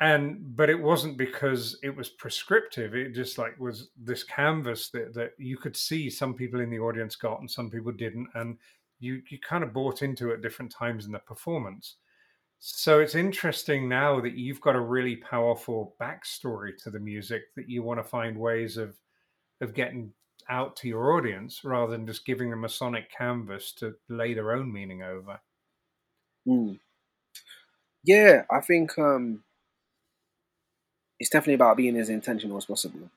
[0.00, 5.14] and but it wasn't because it was prescriptive it just like was this canvas that,
[5.14, 8.58] that you could see some people in the audience got and some people didn't and
[8.98, 11.96] you you kind of bought into at different times in the performance
[12.58, 17.68] so it's interesting now that you've got a really powerful backstory to the music that
[17.68, 18.96] you want to find ways of
[19.60, 20.12] of getting
[20.48, 24.52] out to your audience rather than just giving them a sonic canvas to lay their
[24.52, 25.38] own meaning over
[26.48, 26.76] mm.
[28.02, 29.42] yeah i think um
[31.24, 33.08] it's definitely about being as intentional as possible.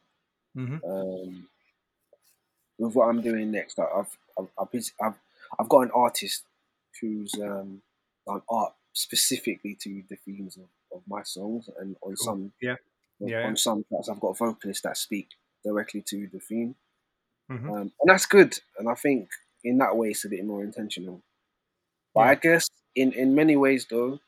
[0.55, 0.77] Mm-hmm.
[0.89, 1.47] Um,
[2.79, 5.13] with what I'm doing next, I- I've I've I've, I've,
[5.59, 6.43] I've got an artist
[7.01, 7.81] who's um,
[8.25, 12.25] done art specifically to the themes of, of my songs, and on Cool.
[12.25, 12.77] some Yeah.
[13.21, 13.53] on Yeah, yeah.
[13.55, 15.27] some tracks I've got vocalists that speak
[15.65, 16.75] directly to the theme,
[17.51, 17.65] Mhm.
[17.69, 18.57] um, and that's good.
[18.79, 19.29] And I think
[19.65, 21.21] in that way it's a bit more intentional.
[22.13, 22.29] But Yeah.
[22.31, 24.19] I guess in in many ways though,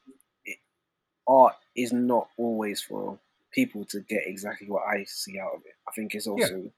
[0.44, 0.58] it,
[1.26, 3.20] art is not always for
[3.52, 5.74] people to get exactly what I see out of it.
[5.88, 6.72] I think it's also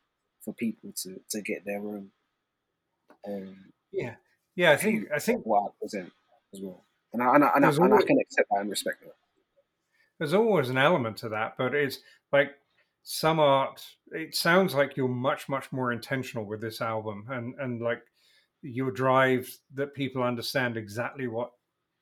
[0.43, 2.09] for people to to get their own.
[3.27, 3.55] Um,
[3.91, 4.15] Yeah,
[4.55, 4.71] yeah.
[4.71, 6.11] I think I think what I present
[6.53, 9.01] as well, and I and I, and I, and I can accept that and respect
[9.01, 9.15] that.
[10.17, 11.99] there's always an element to that, but it's
[12.31, 12.51] like
[13.03, 13.85] some art.
[14.11, 18.03] It sounds like you're much much more intentional with this album, and and like
[18.61, 21.51] your drive that people understand exactly what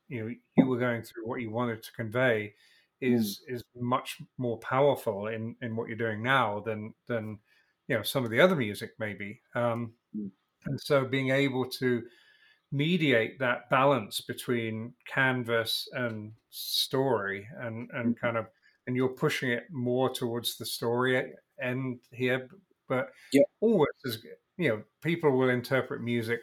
[0.07, 2.53] you know you were going through, what you wanted to convey,
[3.01, 7.39] is is much more powerful in in what you're doing now than than
[7.87, 9.41] you know some of the other music maybe.
[9.55, 10.29] Um, Mm.
[10.65, 12.07] and so being able to
[12.71, 18.19] mediate that balance between canvas and story and and Mhm.
[18.19, 18.47] kind of
[18.87, 22.49] and you're pushing it more towards the story end here
[22.87, 23.43] but Yeah.
[23.61, 24.23] always as
[24.57, 26.41] you know people will interpret music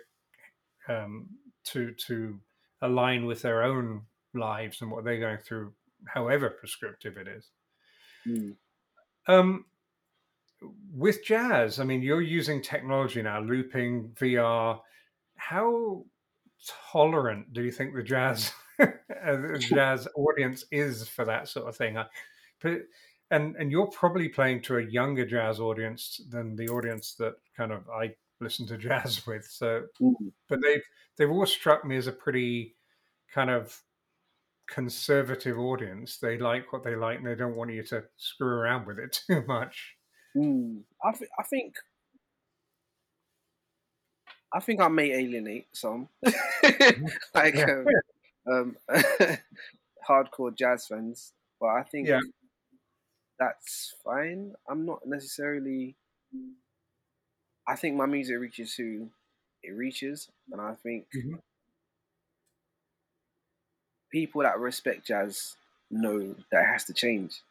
[0.89, 1.29] um
[1.65, 2.41] to to
[2.83, 5.75] align with their own lives and what they're going through
[6.07, 7.51] however prescriptive it is
[8.27, 8.57] Mm.
[9.29, 9.65] um
[10.93, 14.81] with jazz i mean you're using technology now looping vr
[15.37, 16.05] how
[16.93, 18.87] tolerant do you think the jazz uh,
[19.25, 21.97] the jazz audience is for that sort of thing?
[21.99, 22.07] I-
[23.31, 27.73] and and you're probably playing to a younger jazz audience than the audience that kind
[27.73, 29.45] of I listen to jazz with.
[29.47, 30.33] So, Mm.
[30.49, 30.83] but they've
[31.17, 32.75] they've all struck me as a pretty
[33.33, 33.83] kind of
[34.69, 36.19] conservative audience.
[36.19, 39.13] They like what they like, and they don't want you to screw around with it
[39.27, 39.97] too much.
[40.37, 40.83] Mm.
[41.03, 41.77] I th- I think
[44.53, 46.09] I think I may alienate some,
[47.35, 47.67] like Yeah.
[47.67, 47.87] um,
[48.51, 48.77] um,
[50.09, 52.21] hardcore jazz fans, but I think Yeah.
[53.39, 54.55] that's fine.
[54.69, 55.97] I'm not necessarily.
[57.67, 59.11] I think my music reaches who
[59.63, 61.41] it reaches, and I think Mhm.
[64.21, 65.57] People that respect jazz
[65.91, 67.43] know that it has to change.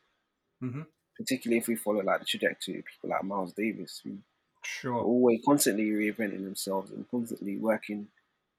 [0.62, 0.86] Mhm.
[1.18, 4.20] Particularly if we follow like the trajectory of people like Miles Davis, who
[4.62, 5.08] Sure.
[5.08, 8.10] always constantly reinventing themselves and constantly working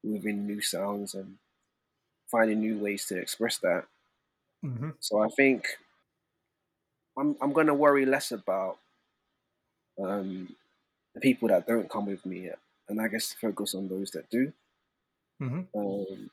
[0.05, 1.39] within new sounds and
[2.27, 3.87] finding new ways to express that.
[4.63, 5.79] hmm So I think
[7.17, 8.79] I'm I'm gonna worry less about
[9.99, 10.55] um,
[11.15, 12.51] the people that don't come with me,
[12.89, 14.53] and I guess focus on those that do,
[15.41, 16.31] hmm um,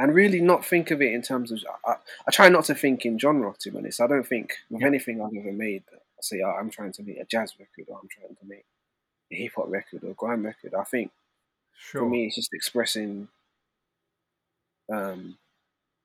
[0.00, 1.60] and really not think of it in terms of.
[1.86, 1.96] I,
[2.26, 3.54] I try not to think in genre.
[3.60, 4.88] To be honest, I don't think with Yeah.
[4.88, 5.84] anything I've ever made.
[5.92, 8.64] I say oh, I'm trying to make a jazz record or I'm trying to make
[9.32, 10.74] a hip hop record or a grime record.
[10.74, 11.12] I think
[11.78, 12.02] Sure.
[12.02, 13.28] for me it's just expressing
[14.92, 15.38] um,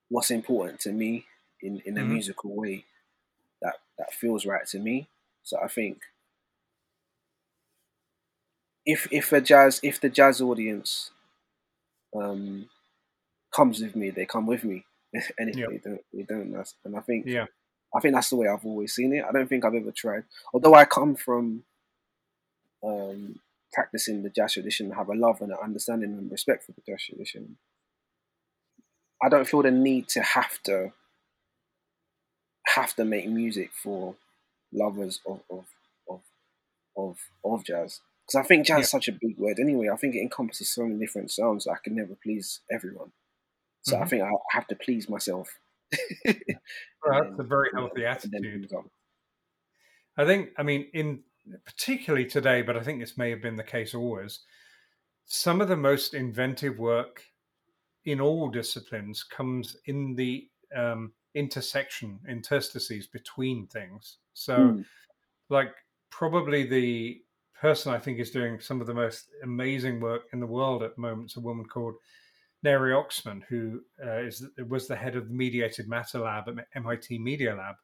[0.09, 1.25] what's important to me
[1.61, 2.09] in, in a Mhm.
[2.09, 2.85] musical way
[3.61, 5.07] that that feels right to me
[5.43, 6.01] so i think
[8.85, 11.11] if if a jazz if the jazz audience
[12.15, 12.69] um,
[13.55, 14.77] comes with me they come with me
[15.39, 15.67] and if Yeah.
[15.71, 17.45] they don't they don't that's, and i think Yeah.
[17.95, 20.23] i think that's the way i've always seen it i don't think i've ever tried
[20.53, 21.63] although i come from
[22.83, 23.39] um,
[23.73, 27.03] practicing the jazz tradition, have a love and an understanding and respect for the jazz
[27.03, 27.57] tradition.
[29.23, 30.93] I don't feel the need to have to
[32.75, 34.15] have to make music for
[34.71, 35.65] lovers of of
[36.09, 36.21] of
[36.95, 38.81] of, of jazz because I think jazz Yeah.
[38.81, 39.89] is such a big word anyway.
[39.89, 41.65] I think it encompasses so many different sounds.
[41.65, 43.11] That I can never please everyone,
[43.85, 44.07] so I Mhm.
[44.07, 45.59] think I have to please myself.
[47.03, 48.67] Well, that's a very healthy attitude.
[50.17, 51.23] I think, I mean, in
[51.65, 54.39] particularly today, but I think this may have been the case always.
[55.25, 57.23] Some of the most inventive work
[58.05, 64.19] in all disciplines comes in the um, intersection, interstices between things.
[64.33, 64.85] So, Mm.
[65.49, 65.75] like,
[66.11, 67.23] probably the
[67.55, 70.95] person I think is doing some of the most amazing work in the world at
[70.95, 71.95] the moment is a woman called
[72.65, 77.19] Neri Oxman, who uh, is was the head of the Mediated Matter Lab at MIT
[77.19, 77.75] Media Lab,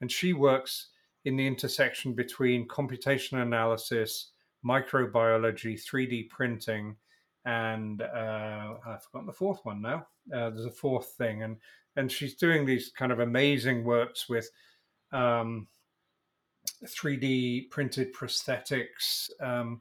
[0.00, 0.90] and she works
[1.24, 4.30] in the intersection between computational analysis,
[4.64, 6.94] microbiology, 3D printing,
[7.44, 10.06] and uh, I've forgotten the fourth one now.
[10.32, 11.56] Uh, there's a fourth thing, and
[11.96, 14.48] and she's doing these kind of amazing works with
[15.10, 15.66] um,
[16.84, 19.80] 3D printed prosthetics, um,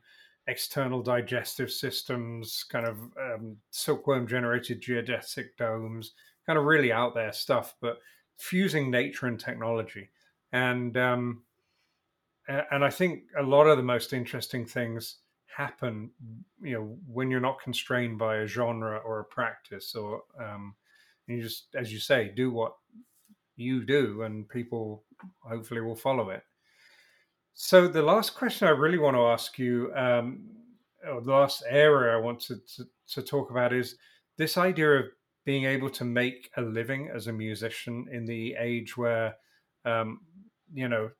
[0.49, 6.13] external digestive systems, kind of um, silkworm generated geodesic domes,
[6.45, 7.99] kind of really out there stuff, but
[8.37, 10.09] fusing nature and technology.
[10.51, 11.43] and um,
[12.71, 15.17] and I think a lot of the most interesting things
[15.55, 16.09] happen,
[16.61, 20.73] you know, when you're not constrained by a genre or a practice, or um,
[21.27, 22.73] you just, as you say, do what
[23.55, 25.03] you do, and people
[25.41, 26.43] hopefully will follow it.
[27.61, 30.45] So the last question I really want to ask you, um,
[31.05, 33.97] or the last area I want to, to, to talk about is
[34.37, 35.07] this idea of
[35.43, 39.35] being able to make a living as a musician in the age where
[39.83, 40.21] um,
[40.73, 41.11] you know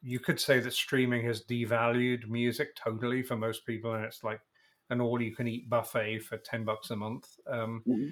[0.00, 4.40] you could say that streaming has devalued music totally for most people, and it's like
[4.90, 7.26] an all-you-can-eat buffet for ten bucks a month.
[7.50, 8.10] Um, mm-hmm.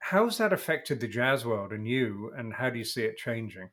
[0.00, 3.70] How's that affected the jazz world and you, and how do you see it changing?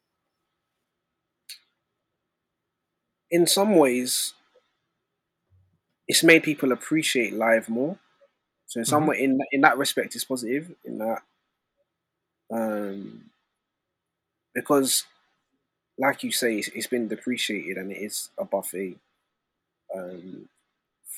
[3.31, 4.33] In some ways,
[6.07, 7.97] it's made people appreciate live more.
[8.67, 9.09] So in some mm-hmm.
[9.09, 10.75] way, in in that respect, it's positive.
[10.83, 11.21] In that,
[12.53, 13.31] um,
[14.53, 15.05] because
[15.97, 18.97] like you say, it's, it's been depreciated and it is a buffet
[19.95, 20.49] um,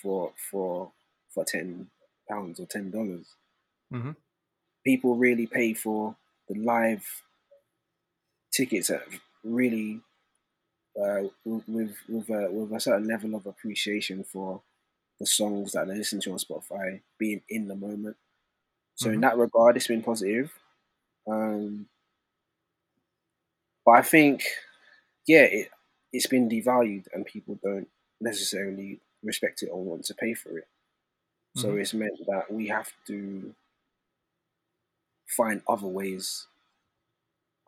[0.01, 0.91] for for
[1.33, 1.87] for ten
[2.29, 3.25] pounds or ten dollars.
[3.91, 4.11] Mm-hmm.
[4.85, 6.15] People really pay for
[6.49, 7.23] the live
[8.51, 9.03] tickets at
[9.43, 10.01] really
[11.01, 14.61] uh, with with a, with a certain level of appreciation for
[15.19, 18.17] the songs that they listen to on Spotify, being in the moment.
[18.95, 19.15] So mm-hmm.
[19.15, 20.51] in that regard, it's been positive.
[21.27, 21.87] Um,
[23.85, 24.43] but I think
[25.27, 25.69] yeah, it
[26.11, 27.87] it's been devalued and people don't
[28.21, 30.67] necessarily respect it or want to pay for it.
[31.55, 31.79] So mm-hmm.
[31.79, 33.53] it's meant that we have to
[35.27, 36.47] find other ways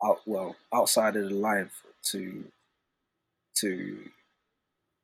[0.04, 1.72] out well outside of the live
[2.10, 2.44] to
[3.60, 3.98] to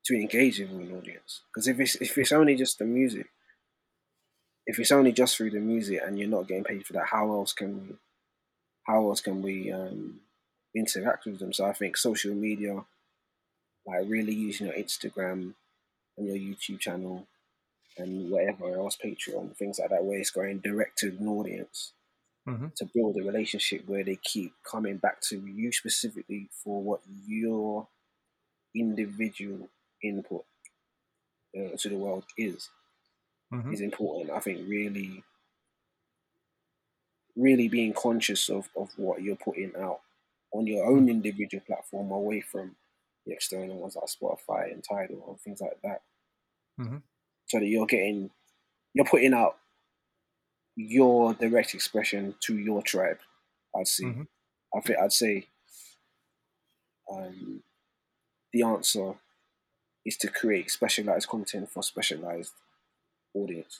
[0.05, 1.41] to engage with an audience.
[1.49, 3.27] Because if it's if it's only just the music,
[4.65, 7.31] if it's only just through the music and you're not getting paid for that, how
[7.31, 7.95] else can we
[8.83, 10.19] how else can we um,
[10.75, 11.53] interact with them.
[11.53, 12.83] So I think social media,
[13.85, 15.53] like really using your Instagram
[16.17, 17.27] and your YouTube channel
[17.97, 21.93] and whatever else, Patreon, things like that, where it's going direct to an audience
[22.47, 22.67] mm-hmm.
[22.75, 27.87] to build a relationship where they keep coming back to you specifically for what your
[28.75, 29.69] individual
[30.03, 30.43] input
[31.57, 32.69] uh, to the world is
[33.53, 33.73] mm-hmm.
[33.73, 34.31] is important.
[34.31, 35.23] I think really,
[37.35, 39.99] really being conscious of, of what you're putting out
[40.51, 42.75] on your own individual platform away from
[43.25, 46.01] the external ones like Spotify and Tidal and things like that.
[46.79, 46.97] Mm-hmm.
[47.45, 48.29] So that you're getting,
[48.93, 49.57] you're putting out
[50.75, 53.19] your direct expression to your tribe.
[53.75, 54.05] I'd say.
[54.05, 54.23] Mm-hmm.
[54.75, 55.47] I think I'd say
[57.11, 57.61] um,
[58.53, 59.15] the answer
[60.05, 62.53] is to create specialized content for specialized
[63.33, 63.79] audience.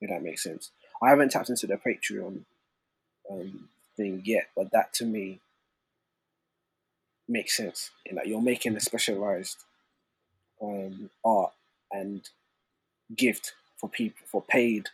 [0.00, 0.70] If that makes sense.
[1.02, 2.44] I haven't tapped into the Patreon
[3.30, 5.40] um, thing yet, but that to me
[7.28, 9.56] makes sense in that you're making a specialized
[10.62, 11.52] um, art
[11.90, 12.28] and
[13.16, 14.88] gift for people for paid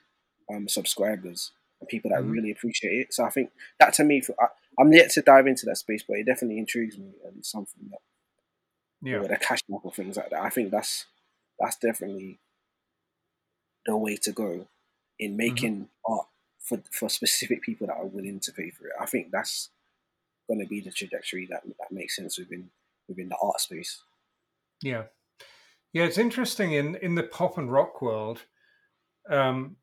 [0.52, 2.30] um, subscribers and people that mm-hmm.
[2.30, 3.14] really appreciate it.
[3.14, 4.48] So I think that to me, for, I,
[4.80, 8.00] am yet to dive into that space, but it definitely intrigues me and something that
[9.02, 10.42] yeah, the cash or things like that.
[10.42, 11.06] I think that's
[11.58, 12.38] that's definitely
[13.84, 14.66] the way to go
[15.18, 15.36] in mm-hmm.
[15.36, 16.12] making mm-hmm.
[16.12, 16.26] art
[16.60, 18.92] for for specific people that are willing to pay for it.
[19.00, 19.70] I think that's
[20.48, 22.70] going to be the trajectory that that makes sense within
[23.08, 24.02] within the art space.
[24.82, 25.04] Yeah,
[25.92, 28.42] yeah, it's interesting in in the pop and rock world.
[29.28, 29.76] Um,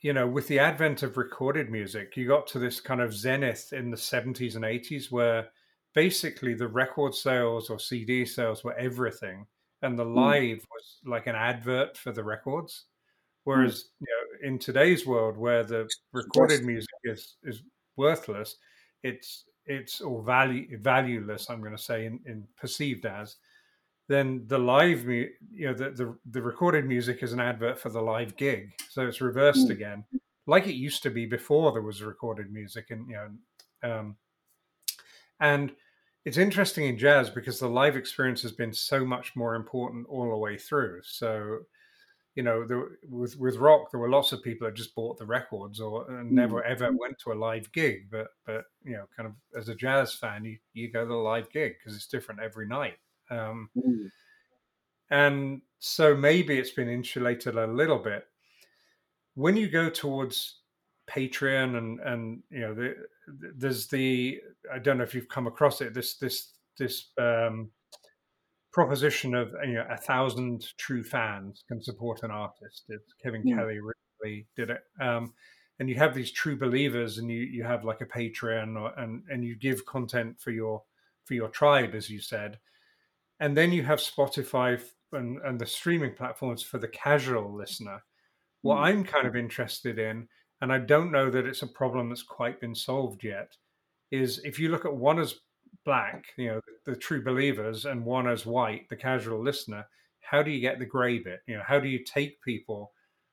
[0.00, 3.72] you know, with the advent of recorded music, you got to this kind of zenith
[3.72, 5.48] in the seventies and eighties where
[5.94, 9.46] basically the record sales or CD sales were everything,
[9.82, 10.16] and the hmm.
[10.16, 10.66] live mm.
[10.72, 12.86] was like an advert for the records.
[13.44, 13.86] Whereas mm.
[14.00, 17.62] you know, in today's world, where the recorded music is is
[17.96, 18.56] worthless,
[19.02, 23.36] it's it's or value valueless i'm going to say in, in, perceived as
[24.08, 27.88] then the live mu- you know the, the, the recorded music is an advert for
[27.88, 29.72] the live gig so it's reversed mm.
[29.72, 30.04] again
[30.46, 33.28] like it used to be before there was recorded music and you know
[33.90, 34.16] um,
[35.40, 35.72] and
[36.24, 40.30] it's interesting in jazz because the live experience has been so much more important all
[40.30, 41.60] the way through so
[42.34, 45.26] you know, there, with with rock, there were lots of people that just bought the
[45.26, 46.66] records or never mm.
[46.66, 48.10] ever went to a live gig.
[48.10, 51.14] But but you know, kind of as a jazz fan, you you go to the
[51.14, 52.96] live gig because it's different every night.
[53.30, 54.08] Um, mm.
[55.10, 58.26] And so maybe it's been insulated a little bit.
[59.34, 60.58] When you go towards
[61.08, 62.96] Patreon and and you know, the,
[63.56, 64.40] there's the
[64.72, 65.94] I don't know if you've come across it.
[65.94, 67.70] This this this um,
[68.72, 72.84] proposition of you know a thousand true fans can support an artist.
[72.88, 73.56] It's Kevin yeah.
[73.56, 73.78] Kelly
[74.22, 74.82] really did it.
[75.00, 75.32] Um,
[75.80, 79.22] and you have these true believers, and you you have like a Patreon, or, and
[79.30, 80.82] and you give content for your
[81.24, 82.58] for your tribe, as you said,
[83.40, 84.80] and then you have Spotify
[85.12, 88.02] and, and the streaming platforms for the casual listener.
[88.62, 88.82] What mm.
[88.82, 90.28] I'm kind of interested in,
[90.64, 93.54] and I don't know that it's a problem that's quite been solved yet,
[94.10, 95.34] is if you look at one as
[95.84, 99.84] black, you know, the, the true believers, and one as white, the casual listener,
[100.22, 101.40] how do you get the gray bit?
[101.46, 102.92] You know, how do you take people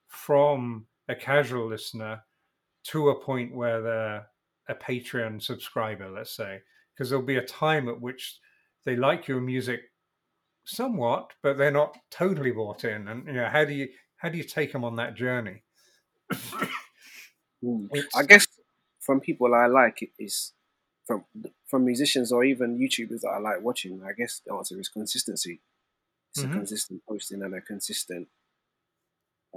[0.09, 2.21] from a casual listener
[2.87, 4.27] to a point where they're
[4.67, 6.59] a Patreon subscriber, let's say,
[6.93, 8.41] because there'll be a time at which
[8.83, 9.79] they like your music
[10.65, 13.07] somewhat, but they're not totally bought in.
[13.07, 13.87] And you know, how do you
[14.17, 15.63] how do you take them on that journey?
[17.63, 17.85] Hmm.
[18.15, 18.47] I guess
[18.99, 20.53] from people I like is
[21.05, 21.25] from
[21.67, 24.01] from musicians or even YouTubers that I like watching.
[24.03, 25.59] I guess the answer is consistency.
[26.31, 26.53] It's mm-hmm.
[26.53, 28.27] a consistent posting and a consistent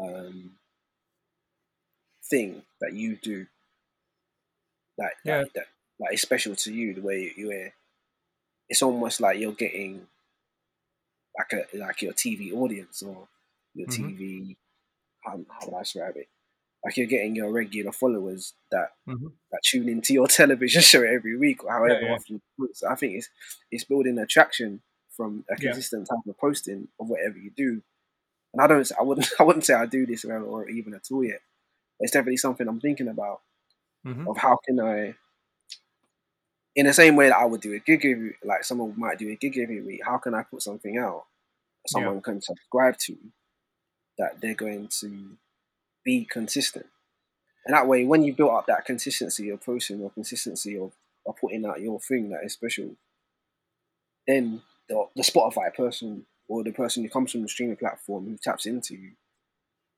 [0.00, 0.52] um,
[2.24, 3.46] thing that you do
[4.98, 5.38] that, yeah.
[5.38, 5.66] that, that
[6.00, 7.72] like is special to you the way you are
[8.68, 10.06] it's almost like you're getting
[11.38, 13.28] like a like your TV audience or
[13.74, 14.06] your mm-hmm.
[14.06, 14.56] TV
[15.24, 16.28] how, how would I describe it
[16.84, 19.28] like you're getting your regular followers that mm-hmm.
[19.50, 22.14] that tune into your television show every week or however yeah, yeah.
[22.14, 22.42] often.
[22.74, 23.28] So I think it's
[23.70, 24.82] it's building attraction
[25.16, 26.16] from a consistent yeah.
[26.16, 27.82] type of posting of whatever you do.
[28.52, 31.24] And I don't I wouldn't I wouldn't say I do this or even at all
[31.24, 31.40] yet.
[31.98, 33.40] But it's definitely something I'm thinking about
[34.06, 34.28] mm-hmm.
[34.28, 35.14] of how can I
[36.76, 39.30] in the same way that I would do a gig every like someone might do
[39.30, 41.24] a gig every week, how can I put something out
[41.86, 43.16] someone can subscribe to
[44.18, 45.36] that they're going to
[46.04, 46.86] be consistent.
[47.66, 50.92] And that way, when you build up that consistency of posting or consistency of,
[51.26, 52.96] of putting out your thing that is special,
[54.26, 58.36] then the, the Spotify person or the person who comes from the streaming platform who
[58.36, 59.12] taps into you,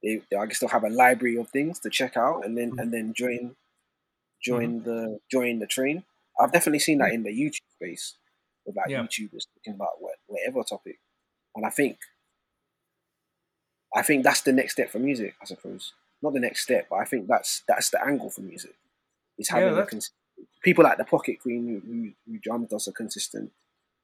[0.02, 2.70] they, they I guess they'll have a library of things to check out and then
[2.70, 2.78] mm-hmm.
[2.78, 3.56] and then join
[4.42, 4.88] join mm-hmm.
[4.88, 6.04] the join the train.
[6.38, 8.16] I've definitely seen that in the YouTube space
[8.64, 9.02] with like yeah.
[9.02, 10.98] YouTubers talking about whatever topic,
[11.54, 11.98] and I think
[13.96, 15.92] I think that's the next step for music, I suppose.
[16.22, 18.74] Not the next step, but I think that's that's the angle for music.
[19.38, 20.10] Is having yeah, cons-
[20.62, 23.52] people like the Pocket Queen who, who, who drummed us a consistent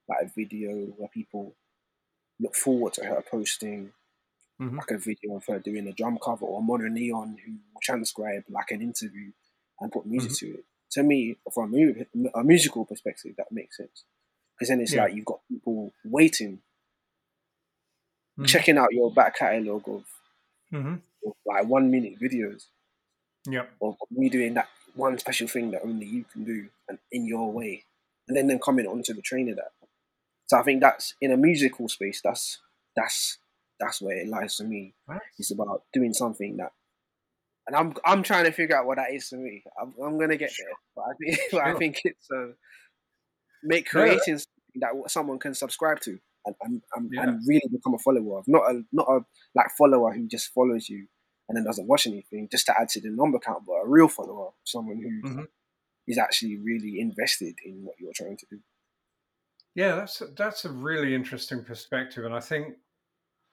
[0.09, 1.55] like video where people
[2.41, 3.93] look forward to her posting
[4.61, 4.77] mm-hmm.
[4.77, 7.53] like a video of her doing a drum cover or MonoNeon who
[7.83, 9.31] transcribe like an interview
[9.81, 10.47] and put music mm-hmm.
[10.47, 10.65] to it.
[10.93, 14.05] To me, from a, a musical perspective, that makes sense
[14.55, 15.05] because then it's yeah.
[15.05, 16.61] like you've got people waiting
[18.39, 18.45] mm-hmm.
[18.45, 20.05] checking out your back catalogue of,
[20.73, 20.95] mm-hmm.
[21.27, 22.67] of, like one minute videos.
[23.47, 23.65] Yeah.
[23.81, 27.51] Of you doing that one special thing that only you can do and in your
[27.51, 27.85] way.
[28.29, 29.73] And then them coming onto the train of that.
[30.47, 32.59] So I think that's in a musical space, that's
[32.95, 33.39] that's
[33.81, 34.95] that's where it lies for me.
[35.09, 35.21] Right.
[35.39, 36.73] It's about doing something that
[37.67, 39.63] and I'm I'm trying to figure out what that is for me.
[39.81, 41.65] I'm, I'm gonna get there, but I think sure.
[41.65, 42.53] I think it's uh,
[43.63, 44.41] make creating
[44.75, 44.89] no.
[45.03, 47.37] that someone can subscribe to and, yeah.
[47.47, 49.21] really become a follower of not a not a
[49.55, 51.07] like follower who just follows you
[51.49, 54.09] and then doesn't watch anything just to add to the number count, but a real
[54.09, 55.43] follower, someone who mm-hmm.
[56.07, 58.59] is actually really invested in what you're trying to do.
[59.75, 62.75] Yeah, that's a, that's a really interesting perspective, and I think,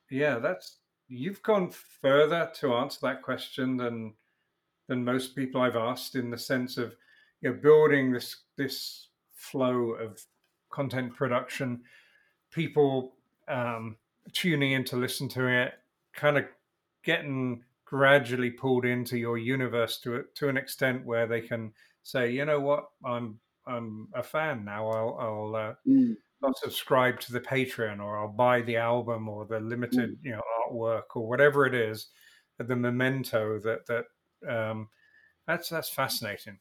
[0.09, 1.71] yeah, that's you've gone
[2.01, 4.13] further to answer that question than
[4.87, 6.95] than most people I've asked in the sense of
[7.41, 10.21] you know building this this flow of
[10.71, 11.81] content production
[12.51, 13.13] people
[13.47, 13.97] um,
[14.34, 15.73] tuning in to listen to it,
[16.13, 16.45] kind of
[17.03, 21.73] getting gradually pulled into your universe to to an extent where they can
[22.03, 24.89] say, you know what, I'm I'm a fan now.
[24.89, 26.15] I'll I'll, uh, mm.
[26.43, 30.17] I'll subscribe to the Patreon or I'll buy the album or the limited mm.
[30.23, 32.07] you know artwork or whatever it is,
[32.57, 34.05] the memento that that
[34.47, 34.89] um,
[35.47, 36.59] that's that's fascinating.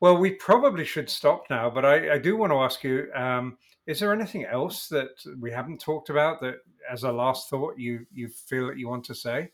[0.00, 3.58] Well, we probably should stop now, but I, I do want to ask you: um,
[3.86, 5.10] Is there anything else that
[5.40, 6.56] we haven't talked about that,
[6.90, 9.50] as a last thought, you you feel that you want to say?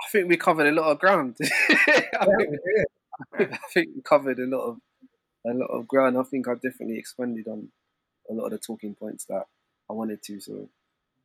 [0.00, 1.36] I think we covered a lot of ground.
[1.42, 2.56] I, think,
[3.52, 4.76] I, think, we covered a lot of
[5.46, 6.16] a lot of ground.
[6.16, 7.68] I think I've definitely expanded on
[8.30, 9.46] a lot of the talking points that
[9.88, 10.40] I wanted to.
[10.40, 10.68] So,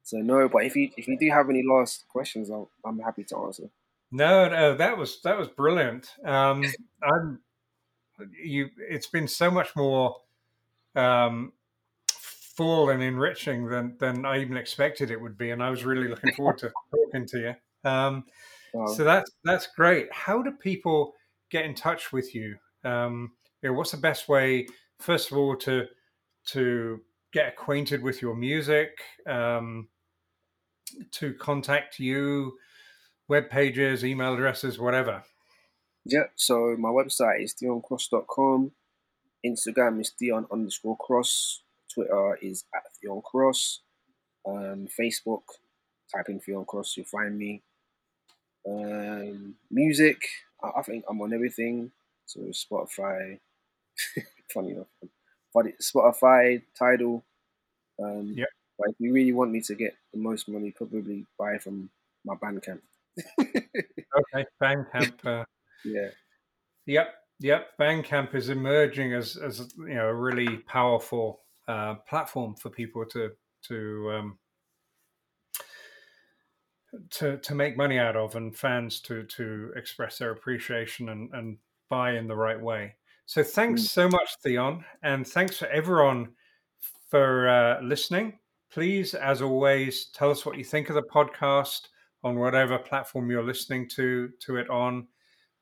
[0.03, 0.49] so no.
[0.49, 3.69] But if you if you do have any last questions, i am happy to answer.
[4.15, 6.09] No, no, that was that was brilliant.
[6.23, 6.63] Um,
[7.03, 7.39] I'm
[8.41, 8.69] you.
[8.89, 10.15] It's been so much more
[10.95, 11.51] um,
[12.07, 16.07] full and enriching than than I even expected it would be, and I was really
[16.07, 17.89] looking forward to talking to you.
[17.89, 18.23] Um,
[18.73, 18.85] wow.
[18.85, 20.07] So that's that's great.
[20.13, 21.13] How do people
[21.51, 22.55] get in touch with you?
[22.85, 24.65] Um, you know, what's the best way,
[24.97, 25.87] first of all, to
[26.51, 27.01] to
[27.33, 28.91] get acquainted with your music,
[29.27, 29.89] um,
[31.11, 32.53] to contact you?
[33.27, 35.23] Web pages, email addresses, whatever?
[36.05, 38.71] Yeah, so my website is theoncross.com.
[39.45, 41.61] Instagram is Theon underscore cross.
[41.95, 43.81] Twitter is at Theon Cross.
[44.47, 45.43] Um, Facebook,
[46.13, 47.61] type in Theon Cross, you'll find me.
[48.67, 50.21] Um, music,
[50.63, 51.91] I, I, think I'm on everything.
[52.25, 53.39] So Spotify,
[54.53, 54.87] funny enough,
[55.53, 57.23] but Spotify, Tidal.
[58.01, 58.45] Um, yeah.
[58.77, 61.89] But if you really want me to get the most money, probably buy from
[62.25, 62.81] my Bandcamp.
[63.39, 65.25] okay, Bandcamp.
[65.25, 65.45] Uh,
[65.83, 66.09] yeah.
[66.85, 67.67] Yep, yep.
[67.79, 73.31] Bandcamp is emerging as as you know a really powerful uh, platform for people to
[73.63, 74.37] to um,
[77.11, 81.57] to to make money out of, and fans to to express their appreciation and and
[81.89, 82.95] buy in the right way.
[83.25, 83.87] So thanks mm.
[83.87, 86.29] so much, Theon, and thanks for everyone
[87.09, 88.39] for uh, listening.
[88.71, 91.87] Please, as always, tell us what you think of the podcast
[92.25, 95.07] on whatever platform you're listening to to it on.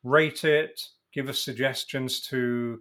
[0.04, 0.82] Rate it.
[1.14, 2.80] Give us suggestions to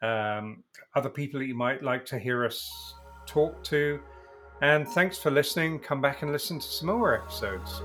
[0.00, 0.62] um,
[0.94, 2.94] other people that you might like to hear us
[3.26, 4.00] talk to.
[4.62, 5.80] And thanks for listening.
[5.80, 7.82] Come back and listen to some more episodes.